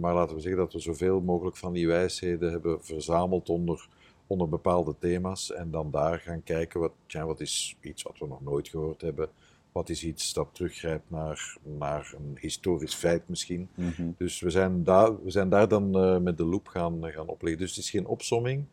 Maar 0.00 0.14
laten 0.14 0.34
we 0.34 0.40
zeggen 0.40 0.60
dat 0.60 0.72
we 0.72 0.78
zoveel 0.78 1.20
mogelijk 1.20 1.56
van 1.56 1.72
die 1.72 1.86
wijsheden 1.86 2.50
hebben 2.50 2.84
verzameld 2.84 3.48
onder, 3.48 3.88
onder 4.26 4.48
bepaalde 4.48 4.94
thema's. 4.98 5.52
En 5.52 5.70
dan 5.70 5.90
daar 5.90 6.18
gaan 6.18 6.42
kijken, 6.42 6.80
wat, 6.80 6.92
ja, 7.06 7.26
wat 7.26 7.40
is 7.40 7.76
iets 7.80 8.02
wat 8.02 8.18
we 8.18 8.26
nog 8.26 8.42
nooit 8.42 8.68
gehoord 8.68 9.00
hebben. 9.00 9.28
Wat 9.72 9.88
is 9.88 10.04
iets 10.04 10.32
dat 10.32 10.48
teruggrijpt 10.52 11.10
naar, 11.10 11.56
naar 11.62 12.14
een 12.16 12.36
historisch 12.40 12.94
feit 12.94 13.28
misschien. 13.28 13.68
Mm 13.74 13.92
-hmm. 13.96 14.14
Dus 14.18 14.40
we 14.40 14.50
zijn, 14.50 14.84
daar, 14.84 15.22
we 15.22 15.30
zijn 15.30 15.48
daar 15.48 15.68
dan 15.68 16.04
uh, 16.04 16.18
met 16.18 16.36
de 16.36 16.44
loop 16.44 16.68
gaan, 16.68 16.98
gaan 17.02 17.28
opleggen. 17.28 17.60
Dus 17.60 17.70
het 17.70 17.84
is 17.84 17.90
geen 17.90 18.06
opsomming. 18.06 18.64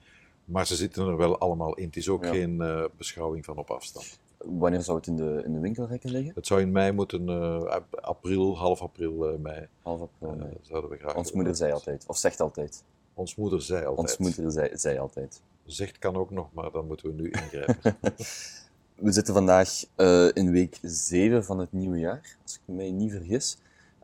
Maar 0.48 0.68
ze 0.68 0.76
zitten 0.76 1.08
er 1.08 1.18
wel 1.18 1.38
allemaal 1.38 1.76
in. 1.76 1.86
Het 1.86 1.96
is 1.96 2.10
ook 2.10 2.26
geen 2.26 2.62
uh, 2.62 2.84
beschouwing 2.98 3.46
van 3.46 3.58
op 3.58 3.70
afstand. 3.70 4.20
Wanneer 4.38 4.82
zou 4.82 4.98
het 4.98 5.08
in 5.08 5.16
de, 5.16 5.42
in 5.46 5.54
de 5.54 5.60
winkelrekken 5.60 6.10
liggen? 6.10 6.32
Het 6.36 6.48
zou 6.48 6.62
in 6.62 6.72
mei 6.72 6.92
moeten, 6.92 7.30
uh, 7.30 7.76
april, 7.90 8.58
half 8.58 8.82
april, 8.82 9.34
uh, 9.34 9.40
mei. 9.40 9.68
Half 9.82 10.02
april, 10.02 10.36
mei. 10.36 10.58
zouden 10.62 10.90
we 10.90 10.98
graag 10.98 11.16
Ons 11.16 11.32
moeder 11.32 11.56
zei 11.56 11.72
altijd, 11.72 12.04
of 12.08 12.18
zegt 12.18 12.40
altijd. 12.40 12.84
Ons 13.14 13.36
moeder 13.36 13.62
zei 13.62 13.86
altijd. 13.86 14.08
Ons 14.08 14.18
moeder 14.18 14.52
zei, 14.52 14.78
zei 14.78 14.98
altijd. 14.98 15.42
Zegt 15.66 16.00
kan 16.00 16.16
ook 16.16 16.32
nog, 16.32 16.48
maar 16.54 16.72
dan 16.72 16.88
moeten 16.88 17.08
we 17.08 17.22
nu 17.22 17.30
ingrijpen. 17.30 17.98
we 19.06 19.12
zitten 19.12 19.34
vandaag 19.34 19.86
in 20.34 20.52
week 20.52 20.80
7 20.82 21.44
van 21.44 21.60
het 21.60 21.72
nieuwe 21.72 21.98
jaar, 21.98 22.38
als 22.44 22.56
ik 22.56 22.76
mij 22.76 22.92
niet 22.92 23.12
vergis. 23.12 23.58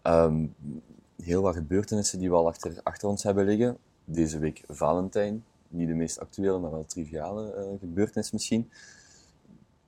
Um, 0.04 0.56
heel 1.22 1.42
wat 1.42 1.56
gebeurtenissen 1.56 2.20
die 2.20 2.30
we 2.30 2.36
al 2.36 2.48
achter, 2.48 2.80
achter 2.84 3.08
ons 3.08 3.24
hebben 3.24 3.46
liggen. 3.46 3.78
Deze 4.06 4.40
week 4.40 4.64
Valentijn, 4.68 5.44
niet 5.74 5.88
de 5.88 5.94
meest 5.94 6.20
actuele, 6.20 6.60
maar 6.60 6.72
wel 6.72 6.86
triviale 6.86 7.56
uh, 7.58 7.80
gebeurtenis 7.80 8.32
misschien. 8.32 8.70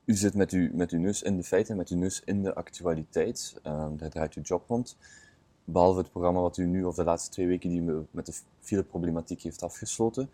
U 0.05 0.13
zit 0.13 0.33
met, 0.33 0.51
u, 0.51 0.71
met 0.73 0.91
uw 0.91 0.99
neus 0.99 1.21
in 1.21 1.37
de 1.37 1.43
feiten, 1.43 1.77
met 1.77 1.89
uw 1.89 1.97
neus 1.97 2.21
in 2.25 2.41
de 2.41 2.53
actualiteit. 2.53 3.55
Uh, 3.67 3.87
daar 3.97 4.09
draait 4.09 4.33
uw 4.33 4.43
job 4.43 4.63
rond. 4.67 4.97
Behalve 5.63 5.99
het 5.99 6.11
programma 6.11 6.39
wat 6.39 6.57
u 6.57 6.65
nu, 6.65 6.83
of 6.83 6.95
de 6.95 7.03
laatste 7.03 7.31
twee 7.31 7.47
weken, 7.47 7.69
die 7.69 7.81
met 8.11 8.25
de 8.25 8.33
fileproblematiek 8.59 9.41
heeft 9.41 9.63
afgesloten. 9.63 10.29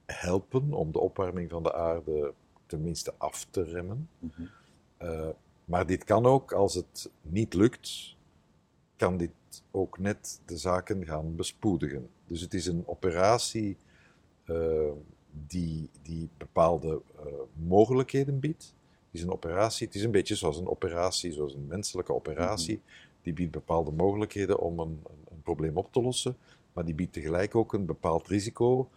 helpen 0.05 0.73
om 0.73 0.91
de 0.91 0.99
opwarming 0.99 1.49
van 1.49 1.63
de 1.63 1.73
aarde 1.73 2.33
tenminste 2.69 3.13
af 3.17 3.47
te 3.49 3.63
remmen. 3.63 4.09
Mhm. 4.19 4.43
Eh, 4.97 5.29
maar 5.65 5.85
dit 5.85 6.03
kan 6.03 6.25
ook, 6.25 6.51
als 6.51 6.73
het 6.73 7.09
niet 7.21 7.53
lukt, 7.53 8.15
kan 8.95 9.17
dit 9.17 9.31
ook 9.71 9.99
net 9.99 10.41
de 10.45 10.57
zaken 10.57 11.05
gaan 11.05 11.35
bespoedigen. 11.35 12.09
Dus 12.25 12.41
het 12.41 12.53
is 12.53 12.65
een 12.65 12.83
operatie 12.85 13.77
uh, 14.45 14.91
die, 15.47 15.89
die 16.01 16.29
bepaalde 16.37 17.01
uh, 17.25 17.31
mogelijkheden 17.67 18.39
biedt. 18.39 18.73
Het 18.89 19.19
is 19.19 19.21
een 19.21 19.31
operatie, 19.31 19.87
het 19.87 19.95
is 19.95 20.03
een 20.03 20.11
beetje 20.11 20.35
zoals 20.35 20.57
een 20.57 20.67
operatie, 20.67 21.31
zoals 21.31 21.53
een 21.53 21.67
menselijke 21.67 22.13
operatie. 22.13 22.75
Mhm. 22.75 22.93
Die 23.21 23.33
biedt 23.33 23.51
bepaalde 23.51 23.91
mogelijkheden 23.91 24.59
om 24.59 24.79
een, 24.79 24.87
een, 24.87 25.25
een, 25.31 25.41
probleem 25.41 25.77
op 25.77 25.91
te 25.91 26.01
lossen, 26.01 26.37
maar 26.73 26.85
die 26.85 26.95
biedt 26.95 27.13
tegelijk 27.13 27.55
ook 27.55 27.73
een 27.73 27.85
bepaald 27.85 28.27
risico 28.27 28.89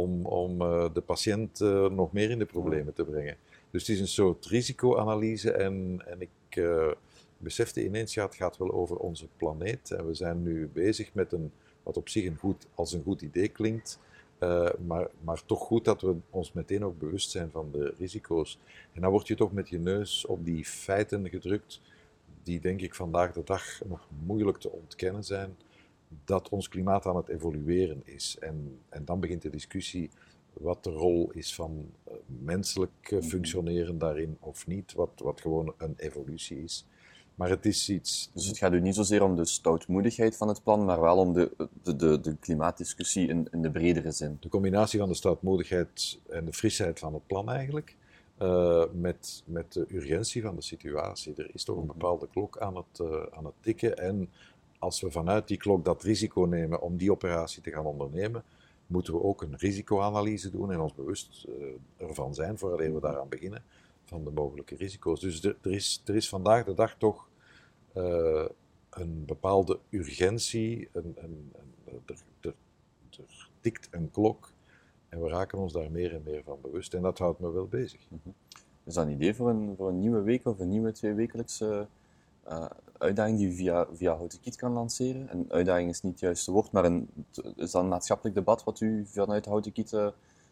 om, 0.00 0.26
om 0.26 0.62
uh, 0.62 0.86
de 0.92 1.00
patiënt 1.00 1.60
uh, 1.60 1.88
nog 1.88 2.12
meer 2.12 2.30
in 2.30 2.38
de 2.38 2.44
problemen 2.44 2.94
te 2.94 3.04
brengen. 3.04 3.36
Dus 3.70 3.86
het 3.86 3.96
is 3.96 4.00
een 4.00 4.08
soort 4.08 4.46
risicoanalyse 4.46 5.52
en, 5.52 6.02
en 6.06 6.20
ik 6.20 6.56
uh, 6.56 6.90
besefte 7.38 7.84
ineens, 7.84 8.14
ja, 8.14 8.24
het 8.24 8.34
gaat 8.34 8.56
wel 8.56 8.72
over 8.72 8.96
onze 8.96 9.26
planeet. 9.36 9.90
En 9.90 10.06
we 10.06 10.14
zijn 10.14 10.42
nu 10.42 10.70
bezig 10.72 11.14
met 11.14 11.32
een, 11.32 11.52
wat 11.82 11.96
op 11.96 12.08
zich 12.08 12.24
een 12.26 12.36
goed, 12.36 12.66
als 12.74 12.92
een 12.92 13.02
goed 13.02 13.22
idee 13.22 13.48
klinkt, 13.48 13.98
maar, 14.86 15.08
maar 15.20 15.44
toch 15.46 15.60
goed 15.60 15.84
dat 15.84 16.00
we 16.00 16.14
ons 16.30 16.52
meteen 16.52 16.84
ook 16.84 16.98
bewust 16.98 17.30
zijn 17.30 17.50
van 17.50 17.68
de 17.72 17.94
risico's. 17.98 18.58
En 18.92 19.00
dan 19.00 19.10
word 19.10 19.26
je 19.26 19.34
toch 19.34 19.52
met 19.52 19.68
je 19.68 19.78
neus 19.78 20.26
op 20.26 20.44
die 20.44 20.64
feiten 20.64 21.28
gedrukt, 21.28 21.80
die 22.42 22.60
denk 22.60 22.80
ik 22.80 22.94
vandaag 22.94 23.32
de 23.32 23.44
dag 23.44 23.80
nog 23.86 24.08
moeilijk 24.26 24.58
te 24.58 24.70
ontkennen 24.70 25.24
zijn 25.24 25.56
dat 26.24 26.48
ons 26.48 26.68
klimaat 26.68 27.06
aan 27.06 27.16
het 27.16 27.28
evolueren 27.28 28.02
is. 28.04 28.36
En, 28.40 28.78
en 28.88 29.04
dan 29.04 29.20
begint 29.20 29.42
de 29.42 29.50
discussie 29.50 30.10
wat 30.52 30.84
de 30.84 30.90
rol 30.90 31.30
is 31.30 31.54
van 31.54 31.90
uh, 32.08 32.14
menselijk 32.26 33.10
uh, 33.10 33.22
functioneren 33.22 33.98
daarin 33.98 34.36
of 34.40 34.66
niet, 34.66 34.92
wat, 34.92 35.10
wat 35.16 35.40
gewoon 35.40 35.74
een 35.78 35.94
evolutie 35.96 36.62
is. 36.62 36.86
Maar 37.34 37.48
het 37.48 37.66
is 37.66 37.88
iets. 37.88 38.30
Dus 38.34 38.46
het 38.46 38.58
gaat 38.58 38.72
u 38.72 38.80
niet 38.80 38.94
zozeer 38.94 39.22
om 39.22 39.36
de 39.36 39.44
stoutmoedigheid 39.44 40.36
van 40.36 40.48
het 40.48 40.62
plan, 40.62 40.84
maar 40.84 41.00
wel 41.00 41.16
om 41.16 41.32
de, 41.32 41.68
de, 41.82 41.96
de, 41.96 42.20
de 42.20 42.36
klimaatdiscussie 42.36 43.28
in, 43.28 43.48
in 43.50 43.62
de 43.62 43.70
bredere 43.70 44.10
zin. 44.10 44.36
De 44.40 44.48
combinatie 44.48 44.98
van 44.98 45.08
de 45.08 45.14
stoutmoedigheid 45.14 46.20
en 46.28 46.44
de 46.44 46.52
frisheid 46.52 46.98
van 46.98 47.14
het 47.14 47.26
plan 47.26 47.50
eigenlijk. 47.50 47.96
Uh, 48.42 48.84
met, 48.92 49.42
met 49.46 49.72
de 49.72 49.86
urgentie 49.88 50.42
van 50.42 50.54
de 50.56 50.62
situatie. 50.62 51.34
Er 51.36 51.50
is 51.52 51.64
toch 51.64 51.76
een 51.76 51.84
mhm. 51.84 51.92
bepaalde 51.92 52.28
klok 52.28 52.58
aan 52.58 52.76
het, 52.76 52.98
uh, 53.00 53.22
aan 53.30 53.44
het 53.44 53.54
tikken. 53.60 53.96
En 53.96 54.30
als 54.84 55.00
we 55.00 55.10
vanuit 55.10 55.48
die 55.48 55.56
klok 55.56 55.84
dat 55.84 56.02
risico 56.02 56.42
nemen 56.42 56.80
om 56.80 56.96
die 56.96 57.12
operatie 57.12 57.62
te 57.62 57.70
gaan 57.70 57.86
ondernemen, 57.86 58.44
moeten 58.86 59.14
we 59.14 59.22
ook 59.22 59.42
een 59.42 59.56
risicoanalyse 59.56 60.50
doen 60.50 60.72
en 60.72 60.80
ons 60.80 60.94
bewust 60.94 61.46
uh, 61.48 61.64
ervan 62.08 62.34
zijn, 62.34 62.58
voordat 62.58 62.92
we 62.92 63.00
daaraan 63.00 63.28
beginnen, 63.28 63.62
van 64.04 64.24
de 64.24 64.30
mogelijke 64.30 64.76
risico's. 64.76 65.20
Dus 65.20 65.42
er, 65.42 65.56
er, 65.62 65.72
is, 65.72 66.02
er 66.04 66.14
is 66.14 66.28
vandaag 66.28 66.64
de 66.64 66.74
dag 66.74 66.94
toch 66.98 67.28
uh, 67.96 68.44
een 68.90 69.24
bepaalde 69.24 69.78
urgentie, 69.90 70.88
een, 70.92 71.16
een, 71.16 71.52
er, 71.84 72.16
er, 72.40 72.54
tikt 73.60 73.88
een 73.90 74.10
klok 74.10 74.52
en 75.08 75.22
we 75.22 75.28
raken 75.28 75.58
ons 75.58 75.72
daar 75.72 75.90
meer 75.90 76.14
en 76.14 76.22
meer 76.24 76.42
van 76.42 76.58
bewust. 76.62 76.94
En 76.94 77.02
dat 77.02 77.18
houdt 77.18 77.40
me 77.40 77.50
wel 77.50 77.66
bezig. 77.66 78.00
-hmm. 78.08 78.34
Is 78.84 78.94
dat 78.94 79.06
een 79.06 79.12
idee 79.12 79.34
voor 79.34 79.48
een, 79.48 79.74
voor 79.76 79.88
een 79.88 79.98
nieuwe 79.98 80.22
week 80.22 80.46
of 80.46 80.58
een 80.58 80.68
nieuwe 80.68 80.92
tweewekelijkse 80.92 81.86
uh, 82.48 82.66
uitdaging 82.98 83.38
die 83.38 83.48
je 83.48 83.54
via, 83.54 83.86
via 83.92 84.16
Houten 84.16 84.40
Kiet 84.40 84.56
kan 84.56 84.72
lanceren. 84.72 85.28
En 85.28 85.46
uitdaging 85.48 85.90
is 85.90 86.02
niet 86.02 86.12
het 86.12 86.20
juiste 86.20 86.52
woord, 86.52 86.72
maar 86.72 86.84
een, 86.84 87.08
is 87.56 87.70
dat 87.70 87.82
een 87.82 87.88
maatschappelijk 87.88 88.36
debat 88.36 88.64
wat 88.64 88.80
u 88.80 89.06
vanuit 89.06 89.44
Houten 89.44 89.72
Kiet... 89.72 89.92
Uh... 89.92 90.08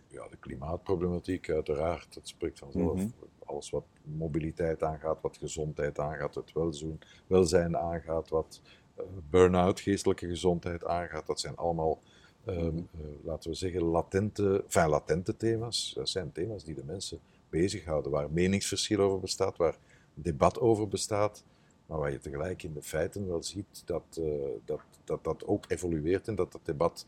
Ja, 0.09 0.29
de 0.29 0.37
klimaatproblematiek 0.37 1.51
uiteraard, 1.51 2.15
dat 2.15 2.29
spreekt 2.29 2.59
vanzelf. 2.59 2.99
Mm 2.99 3.13
Alles 3.45 3.71
wat 3.71 3.85
mobiliteit 4.03 4.83
aangaat, 4.83 5.21
wat 5.21 5.37
gezondheid 5.37 5.99
aangaat, 5.99 6.35
het 6.35 6.53
welzijn, 6.53 6.99
welzijn 7.27 7.77
aangaat, 7.77 8.29
wat 8.29 8.61
uh, 8.99 9.05
burn-out, 9.31 9.81
geestelijke 9.81 10.27
gezondheid 10.27 10.85
aangaat, 10.85 11.27
dat 11.27 11.41
zijn 11.41 11.57
allemaal... 11.57 11.99
Um, 12.47 12.55
uh, 12.77 13.07
laten 13.25 13.51
we 13.51 13.57
zeggen, 13.57 13.83
latente, 13.83 14.63
enfin, 14.65 14.89
latente 14.89 15.37
thema's. 15.37 15.93
Dat 15.95 16.09
zijn 16.09 16.33
thema's 16.33 16.65
die 16.65 16.75
de 16.75 16.85
mensen 16.85 17.19
bezighouden, 17.51 18.11
waar 18.11 18.31
meningsverschil 18.31 18.99
over 19.01 19.21
bestaat, 19.21 19.57
waar 19.57 19.77
debat 20.15 20.61
over 20.61 20.89
bestaat. 20.89 21.45
Maar 21.93 22.01
waar 22.01 22.13
je 22.13 22.19
tegelijk 22.19 22.63
in 22.63 22.73
de 22.73 22.83
feiten 22.83 23.27
wel 23.27 23.43
ziet 23.43 23.83
dat 23.85 24.19
uh, 24.21 24.27
dat, 24.65 24.81
dat, 25.05 25.25
dat 25.25 25.47
ook 25.47 25.65
evolueert 25.69 26.29
en 26.29 26.35
dat 26.35 26.53
het 26.53 26.65
debat 26.65 27.07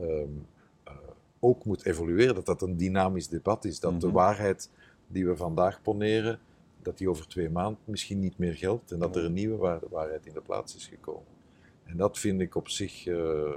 um, 0.00 0.46
uh, 0.88 0.92
ook 1.38 1.64
moet 1.64 1.84
evolueren. 1.84 2.34
Dat 2.34 2.46
dat 2.46 2.62
een 2.62 2.76
dynamisch 2.76 3.28
debat 3.28 3.64
is. 3.64 3.80
Dat 3.80 3.90
mm 3.90 3.96
-hmm. 3.96 4.06
de 4.06 4.12
mhm. 4.12 4.16
waarheid 4.16 4.70
die 5.06 5.26
we 5.26 5.36
vandaag 5.36 5.82
poneren, 5.82 6.38
dat 6.82 6.98
die 6.98 7.10
over 7.10 7.28
twee 7.28 7.50
maanden 7.50 7.80
misschien 7.84 8.20
niet 8.20 8.38
meer 8.38 8.54
geldt. 8.54 8.92
En 8.92 8.98
dat 8.98 9.16
er 9.16 9.24
een 9.24 9.32
nieuwe 9.32 9.80
waarheid 9.90 10.26
in 10.26 10.32
de 10.32 10.40
plaats 10.40 10.76
is 10.76 10.86
gekomen. 10.86 11.32
En 11.84 11.96
dat 11.96 12.18
vind 12.18 12.40
ik 12.40 12.54
op 12.54 12.68
zich 12.68 13.06
uh, 13.06 13.50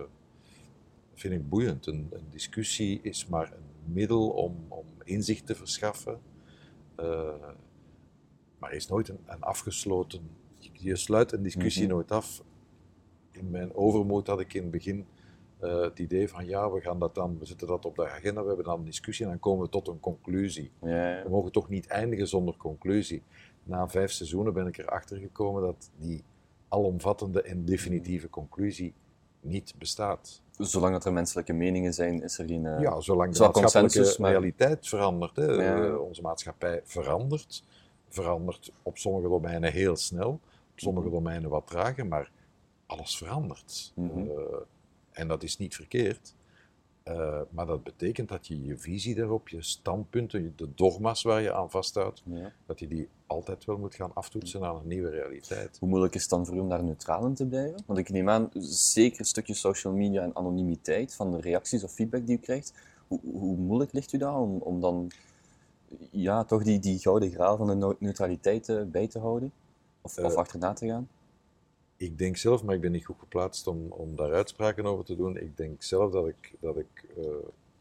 vind 1.13 1.34
ik 1.34 1.50
boeiend. 1.50 1.86
Een, 1.86 2.08
een, 2.10 2.26
discussie 2.30 3.00
is 3.02 3.28
maar 3.28 3.52
een 3.52 3.94
middel 3.94 4.30
om, 4.30 4.65
om 4.68 4.86
inzicht 5.04 5.46
te 5.46 5.56
verschaffen. 5.56 6.20
maar 8.60 8.74
is 8.74 8.88
nooit 8.88 9.10
een, 9.10 9.20
een 9.26 9.42
afgesloten 9.42 10.38
je 10.80 10.96
sluit 10.96 11.32
een 11.32 11.44
discussie 11.44 11.84
mhm. 11.84 11.94
nooit 11.94 12.12
af. 12.12 12.44
In 13.32 13.50
mijn 13.50 13.76
overmoed 13.76 14.28
had 14.28 14.39
ik 14.39 14.54
in 14.54 14.62
het 14.62 14.72
begin 14.72 15.06
uh, 15.63 15.82
het 15.82 16.00
idee 16.00 16.30
van 16.30 16.46
ja, 16.46 16.72
we 16.72 16.82
gaan 16.82 17.00
dat 17.00 17.15
dan, 17.15 17.39
we 17.39 17.46
zetten 17.46 17.68
dat 17.68 17.86
op 17.86 17.96
de 17.96 18.10
agenda, 18.10 18.42
we 18.42 18.48
hebben 18.48 18.65
dan 18.65 18.80
een 18.80 18.86
discussie 18.86 19.26
en 19.26 19.32
dan 19.32 19.39
komen 19.39 19.65
we 19.65 19.70
tot 19.70 19.88
een 19.88 20.00
conclusie. 20.00 20.72
Ja, 20.82 21.10
ja. 21.10 21.24
We 21.24 21.30
mogen 21.30 21.52
toch 21.52 21.70
niet 21.70 21.88
eindigen 21.88 22.28
zonder 22.28 22.58
conclusie. 22.58 23.24
Na 23.63 23.88
vijf 23.88 24.12
seizoenen 24.12 24.54
ben 24.54 24.68
ik 24.68 24.78
erachter 24.78 25.18
gekomen 25.18 25.62
dat 25.62 25.89
die 25.98 26.24
alomvattende 26.68 27.42
en 27.42 27.65
definitieve 27.65 28.26
mhm. 28.26 28.34
conclusie 28.34 28.94
niet 29.42 29.74
bestaat. 29.78 30.42
Zolang 30.58 30.94
dat 30.94 31.06
er 31.06 31.13
menselijke 31.13 31.54
meningen 31.54 31.94
zijn, 31.94 32.24
is 32.24 32.38
er 32.38 32.48
geen. 32.48 32.63
Uh, 32.63 32.82
ja, 32.82 33.00
zolang 33.00 33.34
de 33.34 33.39
maatschappelijke 33.39 34.22
maar... 34.22 34.32
realiteit 34.32 34.88
verandert. 34.88 35.36
Hè. 35.36 35.46
Ja. 35.46 35.78
Uh, 35.78 36.02
onze 36.02 36.22
maatschappij 36.22 36.82
verandert. 36.84 37.63
Verandert 38.10 38.72
op 38.84 38.98
sommige 38.98 39.28
domeinen 39.28 39.72
heel 39.72 39.96
snel 39.96 40.39
sommige 40.82 41.08
mhm. 41.08 41.15
domeinen 41.15 41.50
wat 41.50 41.68
trager, 41.68 42.08
maar 42.08 42.32
alles 42.86 43.18
verandert. 43.18 43.92
Mm 43.96 44.30
en 45.20 45.28
dat 45.28 45.44
is 45.44 45.58
niet 45.58 45.76
verkeerd. 45.76 46.36
Uh, 47.08 47.42
maar 47.50 47.65
dat 47.65 47.84
betekent 47.84 48.30
dat 48.30 48.48
je 48.48 48.63
je 48.63 48.78
visie 48.78 49.15
daarop, 49.15 49.50
je 49.50 49.62
standpunten, 49.62 50.54
de 50.56 50.74
dogma's 50.76 51.22
waar 51.22 51.42
je 51.42 51.54
aan 51.54 51.70
vasthoudt, 51.70 52.24
ja. 52.26 52.52
dat 52.65 52.80
je 52.80 52.88
die 52.88 53.10
altijd 53.28 53.65
wel 53.65 53.78
moet 53.78 53.96
gaan 53.96 54.13
aftoetsen 54.13 54.63
aan 54.63 54.76
een 54.76 54.88
nieuwe 54.88 55.10
realiteit. 55.10 55.78
Hoe 55.80 55.89
moeilijk 55.89 56.15
is 56.15 56.22
het 56.22 56.30
dan 56.30 56.46
voor 56.46 56.56
u 56.56 56.60
om 56.60 56.70
daar 56.70 56.84
neutraal 56.84 57.26
in 57.26 57.34
te 57.34 57.46
blijven? 57.46 57.84
Want 57.86 58.00
ik 58.00 58.10
neem 58.10 58.30
aan, 58.30 58.50
zeker 58.94 59.20
een 59.20 59.26
stukje 59.26 59.54
social 59.54 59.94
media 59.94 60.22
en 60.22 60.36
anonimiteit 60.36 61.15
van 61.15 61.32
de 61.32 61.42
reacties 61.42 61.84
of 61.84 61.92
feedback 61.92 62.26
die 62.26 62.38
u 62.38 62.39
krijgt. 62.39 62.74
Hoe, 63.08 63.20
hoe 63.32 63.58
moeilijk 63.58 63.94
ligt 63.94 64.13
u 64.13 64.18
dat 64.18 64.36
om, 64.36 64.58
om 64.58 64.82
dan 64.82 65.12
ja, 66.12 66.44
toch 66.44 66.63
die, 66.63 66.80
die 66.80 67.00
gouden 67.00 67.32
graal 67.32 67.58
van 67.58 67.80
de 67.80 67.96
neutraliteit 68.00 68.92
bij 68.92 69.08
te 69.08 69.20
houden? 69.20 69.52
Of, 70.02 70.18
uh, 70.18 70.26
of 70.26 70.36
achterna 70.36 70.74
te 70.74 70.88
gaan? 70.88 71.10
Ik 71.98 72.18
denk 72.18 72.38
zelf, 72.38 72.64
maar 72.64 72.76
ik 72.76 72.82
ben 72.82 72.92
niet 72.92 73.06
goed 73.06 73.20
geplaatst 73.20 73.68
om, 73.68 73.92
om 73.92 74.16
daar 74.16 74.34
uitspraken 74.34 74.86
over 74.86 75.06
te 75.06 75.16
doen. 75.16 75.38
Ik 75.38 75.58
denk 75.58 75.84
zelf 75.84 76.12
dat 76.12 76.28
ik, 76.28 76.56
dat 76.60 76.78
ik 76.78 77.06
uh, 77.18 77.26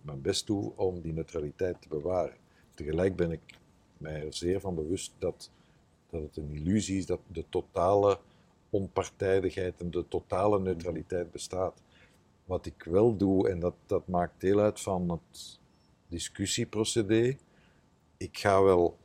mijn 0.01 0.21
best 0.21 0.47
doe 0.47 0.73
om 0.77 1.01
die 1.01 1.13
neutraliteit 1.13 1.83
te 1.83 1.89
bewaren. 1.89 2.37
Tegelijk 2.75 3.17
ben 3.17 3.31
ik 3.31 3.59
mij 3.99 4.27
er 4.27 4.35
zeer 4.35 4.61
van 4.61 4.75
bewust 4.75 5.13
dat, 5.19 5.51
dat 6.11 6.23
het 6.23 6.37
een 6.37 6.51
illusie 6.51 6.99
is 6.99 7.07
dat 7.07 7.21
de 7.27 7.45
totale 7.49 8.19
onpartijdigheid 8.71 9.81
en 9.81 9.91
de 9.91 10.09
totale 10.09 10.61
neutraliteit 10.61 11.31
bestaat. 11.31 11.83
Wat 12.45 12.67
ik 12.67 12.83
wel 12.83 13.17
doe, 13.17 13.49
en 13.49 13.61
dat, 13.61 13.75
dat 13.87 14.09
maakt 14.09 14.41
deel 14.41 14.61
uit 14.61 14.81
van 14.81 15.11
het 15.11 15.61
discussieprocedé. 16.09 17.37
Ik 18.17 18.39
ga 18.39 18.63
wel 18.63 18.97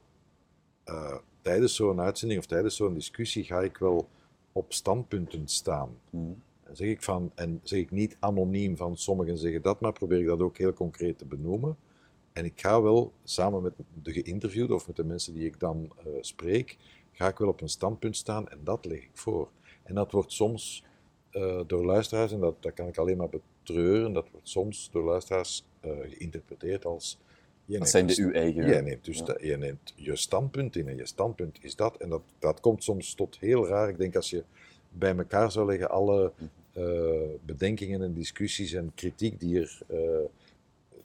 uh, 0.86 1.18
tijdens 1.44 1.76
zo'n 1.76 2.02
uitzending 2.02 2.40
of 2.40 2.46
tijdens 2.46 2.76
zo'n 2.76 2.94
discussie 2.94 3.44
ga 3.44 3.62
ik 3.62 3.78
wel 3.78 4.08
op 4.52 4.74
standpunten 4.74 5.48
staan. 5.48 5.90
Mm. 6.10 6.42
En 6.64 6.76
zeg 6.76 6.88
ik 6.88 7.04
van, 7.04 7.32
en 7.36 7.60
zeg 7.64 7.80
ik 7.80 7.92
niet 7.92 8.18
anoniem 8.20 8.78
van 8.78 8.98
sommigen 8.98 9.38
zeggen 9.38 9.62
dat, 9.62 9.80
maar 9.80 9.94
probeer 9.94 10.20
ik 10.20 10.28
dat 10.28 10.40
ook 10.40 10.58
heel 10.58 10.74
concreet 10.74 11.18
te 11.18 11.26
benoemen. 11.26 11.78
En 12.34 12.46
ik 12.46 12.62
ga 12.62 12.82
wel 12.82 13.12
samen 13.24 13.62
met 13.62 13.74
de 14.04 14.12
geïnterviewde 14.12 14.74
of 14.74 14.88
met 14.88 14.96
de 14.96 15.04
mensen 15.04 15.34
die 15.34 15.46
ik 15.46 15.60
dan 15.60 15.92
uh, 16.08 16.14
spreek, 16.22 16.78
ga 17.12 17.28
ik 17.28 17.38
wel 17.38 17.48
op 17.48 17.62
een 17.62 17.70
standpunt 17.70 18.16
staan 18.16 18.50
en 18.50 18.60
dat 18.64 18.86
leg 18.86 19.04
ik 19.04 19.10
voor. 19.14 19.50
En 19.84 19.96
dat 19.96 20.12
wordt 20.12 20.32
soms 20.32 20.84
uh, 21.32 21.62
door 21.68 21.86
luisteraars, 21.86 22.32
en 22.32 22.40
dat, 22.40 22.64
dat 22.64 22.74
kan 22.74 22.88
ik 22.88 22.98
alleen 22.98 23.18
maar 23.18 23.30
betreuren, 23.30 24.14
dat 24.14 24.30
wordt 24.32 24.50
soms 24.50 24.90
door 24.92 25.04
luisteraars 25.04 25.66
uh, 25.86 25.92
geïnterpreteerd 26.10 26.86
als 26.86 27.20
dat 27.66 27.90
zijn 27.90 28.08
de 28.08 28.16
uw 28.18 28.32
eigen. 28.32 28.66
Jij 28.66 28.82
neemt 28.82 29.06
dus 29.06 29.18
ja. 29.18 29.38
je 29.42 29.58
neemt 29.58 29.94
je 29.96 30.16
standpunt 30.16 30.76
in 30.76 30.88
en 30.88 30.96
je 30.96 31.06
standpunt 31.06 31.58
is 31.62 31.76
dat. 31.76 31.98
En 31.98 32.10
dat, 32.10 32.22
dat 32.40 32.60
komt 32.60 32.84
soms 32.84 33.14
tot 33.14 33.38
heel 33.40 33.68
raar. 33.68 33.90
Ik 33.90 33.98
denk 33.98 34.16
als 34.16 34.30
je 34.30 34.44
bij 34.90 35.18
elkaar 35.18 35.52
zou 35.52 35.66
leggen 35.66 35.90
alle 35.90 36.32
uh, 36.78 36.84
bedenkingen 37.46 38.02
en 38.02 38.14
discussies 38.14 38.74
en 38.74 38.92
kritiek 38.96 39.40
die 39.40 39.60
er 39.60 39.80
uh, 39.92 40.00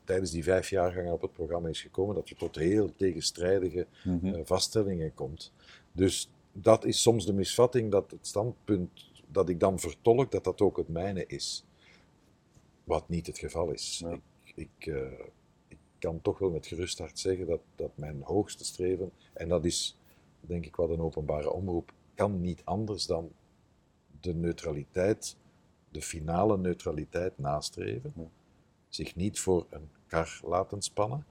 tijdens 0.04 0.30
die 0.30 0.42
vijf 0.42 0.70
jaargangen 0.70 1.12
op 1.12 1.22
het 1.22 1.32
programma 1.32 1.68
is 1.68 1.80
gekomen, 1.80 2.14
dat 2.14 2.28
je 2.28 2.34
tot 2.34 2.56
heel 2.56 2.92
tegenstrijdige 2.96 3.86
mm 4.04 4.18
-hmm. 4.22 4.34
uh, 4.34 4.40
vaststellingen 4.44 5.14
komt. 5.14 5.52
Dus 5.92 6.30
dat 6.52 6.84
is 6.84 7.02
soms 7.02 7.26
de 7.26 7.32
misvatting 7.32 7.90
dat 7.90 8.10
het 8.10 8.26
standpunt 8.26 9.10
dat 9.30 9.48
ik 9.48 9.60
dan 9.60 9.78
vertolk, 9.78 10.30
dat 10.30 10.44
dat 10.44 10.60
ook 10.60 10.76
het 10.76 10.88
mijne 10.88 11.24
is. 11.26 11.64
Wat 12.84 13.08
niet 13.08 13.26
het 13.26 13.38
geval 13.38 13.70
is. 13.70 14.02
Ja. 14.04 14.18
Ik, 14.44 14.52
ik 14.54 14.92
kan 15.98 16.20
toch 16.20 16.38
wel 16.38 16.50
met 16.50 16.66
gerust 16.66 16.98
hart 16.98 17.18
zeggen 17.18 17.46
dat, 17.46 17.60
dat 17.74 17.90
mijn 17.94 18.22
hoogste 18.22 18.64
streven, 18.64 19.12
en 19.32 19.48
dat 19.48 19.64
is 19.64 19.98
denk 20.40 20.66
ik 20.66 20.76
wat 20.76 20.90
een 20.90 21.00
openbare 21.00 21.52
omroep, 21.52 21.92
kan 22.14 22.40
niet 22.40 22.64
anders 22.64 23.06
dan 23.06 23.32
de 24.20 24.34
neutraliteit, 24.34 25.36
de 25.90 26.02
finale 26.02 26.58
neutraliteit 26.58 27.38
nastreven. 27.38 28.12
Ja. 28.16 28.28
Zich 28.88 29.16
niet 29.16 29.40
voor 29.40 29.66
een 29.70 29.90
kar 30.06 30.40
laten 30.44 30.82
spannen, 30.82 31.26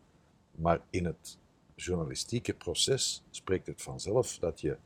maar 0.52 0.82
in 0.90 1.06
het 1.06 1.38
journalistieke 1.76 2.54
proces 2.54 3.24
spreekt 3.30 3.68
het 3.68 3.82
vanzelf 3.82 4.38
dat 4.40 4.62
je 4.62 4.78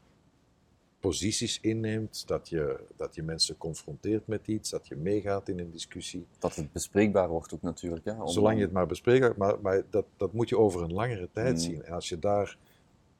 posities 1.01 1.59
inneemt, 1.61 2.27
dat 2.27 2.49
je, 2.49 2.79
dat 2.95 3.15
je 3.15 3.23
mensen 3.23 3.57
confronteert 3.57 4.27
met 4.27 4.47
iets, 4.47 4.69
dat 4.69 4.87
je 4.87 4.95
meegaat 4.95 5.49
in 5.49 5.59
een 5.59 5.71
discussie. 5.71 6.25
Dat 6.39 6.55
het 6.55 6.71
bespreekbaar 6.71 7.29
wordt 7.29 7.53
ook 7.53 7.61
natuurlijk. 7.61 8.05
Om... 8.19 8.27
Zolang 8.27 8.57
je 8.57 8.63
het 8.63 8.71
maar 8.71 8.87
bespreekt, 8.87 9.37
maar, 9.37 9.61
maar 9.61 9.83
dat, 9.89 10.05
dat 10.17 10.33
moet 10.33 10.49
je 10.49 10.57
over 10.57 10.81
een 10.81 10.93
langere 10.93 11.29
tijd 11.31 11.53
Mm. 11.53 11.59
zien. 11.59 11.83
En 11.83 11.93
als 11.93 12.09
je 12.09 12.19
daar 12.19 12.57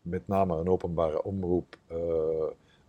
met 0.01 0.27
name 0.27 0.57
een 0.57 0.69
openbare 0.69 1.23
omroep 1.23 1.77
uh, 1.91 1.97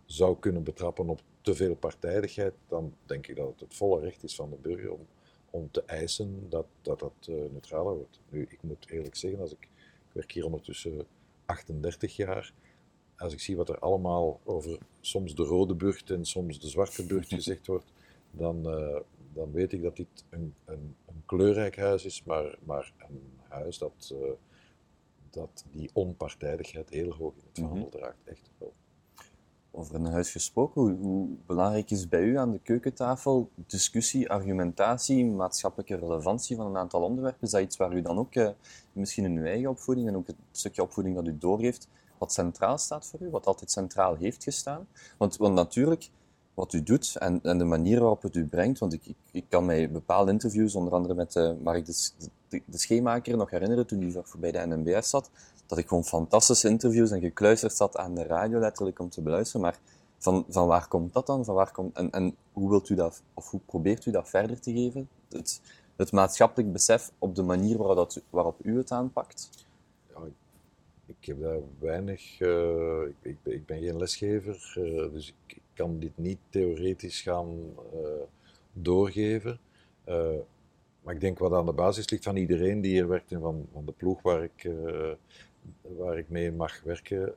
zou 0.05 0.37
kunnen 0.39 0.63
betrappen 0.63 1.09
op 1.09 1.21
te 1.41 1.55
veel 1.55 1.75
partijdigheid, 1.75 2.53
dan 2.67 2.93
denk 3.05 3.27
ik 3.27 3.35
dat 3.35 3.47
het 3.47 3.59
het 3.59 3.75
volle 3.75 3.99
recht 3.99 4.23
is 4.23 4.35
van 4.35 4.49
de 4.49 4.57
burger 4.61 4.91
om, 4.91 5.07
om 5.49 5.71
te 5.71 5.83
eisen 5.85 6.45
dat 6.49 6.65
dat, 6.81 6.99
dat 6.99 7.27
uh, 7.29 7.35
neutraler 7.51 7.95
wordt. 7.95 8.19
Nu, 8.29 8.41
ik 8.49 8.61
moet 8.61 8.89
eerlijk 8.89 9.15
zeggen, 9.15 9.39
als 9.39 9.51
ik, 9.51 9.61
ik 10.07 10.13
werk 10.13 10.31
hier 10.31 10.45
ondertussen 10.45 11.05
38 11.45 12.15
jaar, 12.15 12.53
als 13.17 13.33
ik 13.33 13.39
zie 13.39 13.57
wat 13.57 13.69
er 13.69 13.79
allemaal 13.79 14.39
over 14.43 14.77
soms 15.01 15.35
de 15.35 15.43
rode 15.43 15.75
burcht 15.75 16.09
en 16.09 16.25
soms 16.25 16.59
de 16.59 16.67
zwarte 16.67 17.05
burcht 17.05 17.33
gezegd 17.39 17.67
wordt, 17.67 17.91
dan, 18.31 18.79
uh, 18.79 18.99
dan 19.33 19.51
weet 19.51 19.73
ik 19.73 19.81
dat 19.81 19.95
dit 19.95 20.25
een, 20.29 20.53
een, 20.65 20.95
een 21.05 21.23
kleurrijk 21.25 21.77
huis 21.77 22.05
is, 22.05 22.23
maar, 22.23 22.57
maar 22.63 22.93
een 22.97 23.21
huis 23.47 23.77
dat, 23.77 24.13
uh, 24.13 24.31
dat 25.29 25.65
die 25.71 25.89
onpartijdigheid 25.93 26.89
heel 26.89 27.13
hoog 27.13 27.33
in 27.35 27.63
het 27.63 27.71
mm 27.73 27.81
-hmm. 27.81 27.89
draagt. 27.89 28.17
Echt 28.23 28.49
wel. 28.57 28.73
Over 29.71 29.95
een 29.95 30.05
huis 30.05 30.31
gesproken, 30.31 30.81
hoe, 30.81 30.95
hoe, 30.95 31.29
belangrijk 31.45 31.91
is 31.91 32.07
bij 32.07 32.23
u 32.23 32.37
aan 32.37 32.51
de 32.51 32.59
keukentafel 32.59 33.49
discussie, 33.55 34.29
argumentatie, 34.29 35.25
maatschappelijke 35.25 35.95
relevantie 35.95 36.55
van 36.55 36.65
een 36.65 36.77
aantal 36.77 37.01
onderwerpen? 37.01 37.41
Is 37.41 37.51
dat 37.51 37.61
iets 37.61 37.77
waar 37.77 37.93
u 37.93 38.01
dan 38.01 38.17
ook, 38.17 38.35
uh, 38.35 38.49
misschien 38.91 39.25
in 39.25 39.37
uw 39.37 39.45
eigen 39.45 39.69
opvoeding 39.69 40.07
en 40.07 40.15
ook 40.15 40.27
het 40.27 40.35
stukje 40.51 40.81
opvoeding 40.81 41.15
dat 41.15 41.27
u 41.27 41.37
doorgeeft, 41.37 41.87
wat 42.23 42.33
centraal 42.33 42.77
staat 42.77 43.05
voor 43.05 43.19
u, 43.21 43.29
wat 43.29 43.45
altijd 43.45 43.71
centraal 43.71 44.15
heeft 44.15 44.43
gestaan. 44.43 44.87
Want, 45.17 45.37
want 45.37 45.53
natuurlijk, 45.55 46.09
wat 46.53 46.73
u 46.73 46.83
doet 46.83 47.15
en, 47.15 47.39
en, 47.43 47.57
de 47.57 47.63
manier 47.63 47.99
waarop 47.99 48.21
het 48.21 48.35
u 48.35 48.45
brengt, 48.45 48.79
want 48.79 48.93
ik, 48.93 49.13
ik, 49.31 49.45
kan 49.49 49.65
mij 49.65 49.91
bepaalde 49.91 50.31
interviews, 50.31 50.75
onder 50.75 50.93
andere 50.93 51.13
met 51.13 51.35
uh, 51.35 51.51
Mark 51.61 51.85
de, 51.85 52.11
de, 52.49 53.35
nog 53.35 53.49
herinneren 53.49 53.87
toen 53.87 54.01
hij 54.01 54.23
bij 54.39 54.51
de 54.51 54.65
NMBS 54.67 55.09
zat, 55.09 55.29
dat 55.67 55.77
ik 55.77 55.87
gewoon 55.87 56.03
fantastische 56.03 56.69
interviews 56.69 57.11
en 57.11 57.19
gekluisterd 57.19 57.75
zat 57.75 57.97
aan 57.97 58.15
de 58.15 58.23
radio 58.23 58.59
letterlijk 58.59 58.99
om 58.99 59.09
te 59.09 59.21
beluisteren. 59.21 59.61
Maar 59.61 59.79
van, 60.17 60.45
van 60.49 60.67
waar 60.67 60.87
komt 60.87 61.13
dat 61.13 61.27
dan? 61.27 61.45
Van 61.45 61.55
waar 61.55 61.71
komt, 61.71 61.95
en, 61.95 62.11
en 62.11 62.35
hoe 62.53 62.69
wilt 62.69 62.89
u 62.89 62.95
dat, 62.95 63.21
of 63.33 63.49
hoe 63.49 63.59
probeert 63.65 64.05
u 64.05 64.11
dat 64.11 64.29
verder 64.29 64.59
te 64.59 64.71
geven? 64.71 65.09
Het, 65.29 65.61
het 65.95 66.11
maatschappelijk 66.11 66.71
besef 66.71 67.11
op 67.19 67.35
de 67.35 67.43
manier 67.43 67.77
waarop, 67.77 67.95
dat, 67.95 68.21
waarop 68.29 68.59
u 68.61 68.77
het 68.77 68.91
aanpakt? 68.91 69.49
Ik 71.05 71.25
heb 71.25 71.41
daar 71.41 71.59
weinig. 71.79 72.39
Uh, 72.39 73.01
ik, 73.21 73.37
ik, 73.43 73.65
ben, 73.65 73.81
geen 73.81 73.97
lesgever, 73.97 74.75
uh, 74.77 75.11
dus 75.11 75.33
ik, 75.47 75.61
kan 75.73 75.99
dit 75.99 76.17
niet 76.17 76.37
theoretisch 76.49 77.21
gaan 77.21 77.75
uh, 77.93 78.09
doorgeven. 78.73 79.59
maar 81.03 81.13
ik 81.13 81.19
denk 81.19 81.39
wat 81.39 81.53
aan 81.53 81.65
de 81.65 81.73
basis 81.73 82.09
ligt 82.09 82.23
van 82.23 82.35
iedereen 82.35 82.81
die 82.81 82.91
hier 82.91 83.07
werkt 83.07 83.31
en 83.31 83.41
van, 83.41 83.67
van 83.71 83.85
de 83.85 83.91
ploeg 83.91 84.21
waar 84.21 84.43
ik, 84.43 84.69
waar 85.81 86.17
ik 86.17 86.29
mee 86.29 86.51
mag 86.51 86.81
werken, 86.81 87.35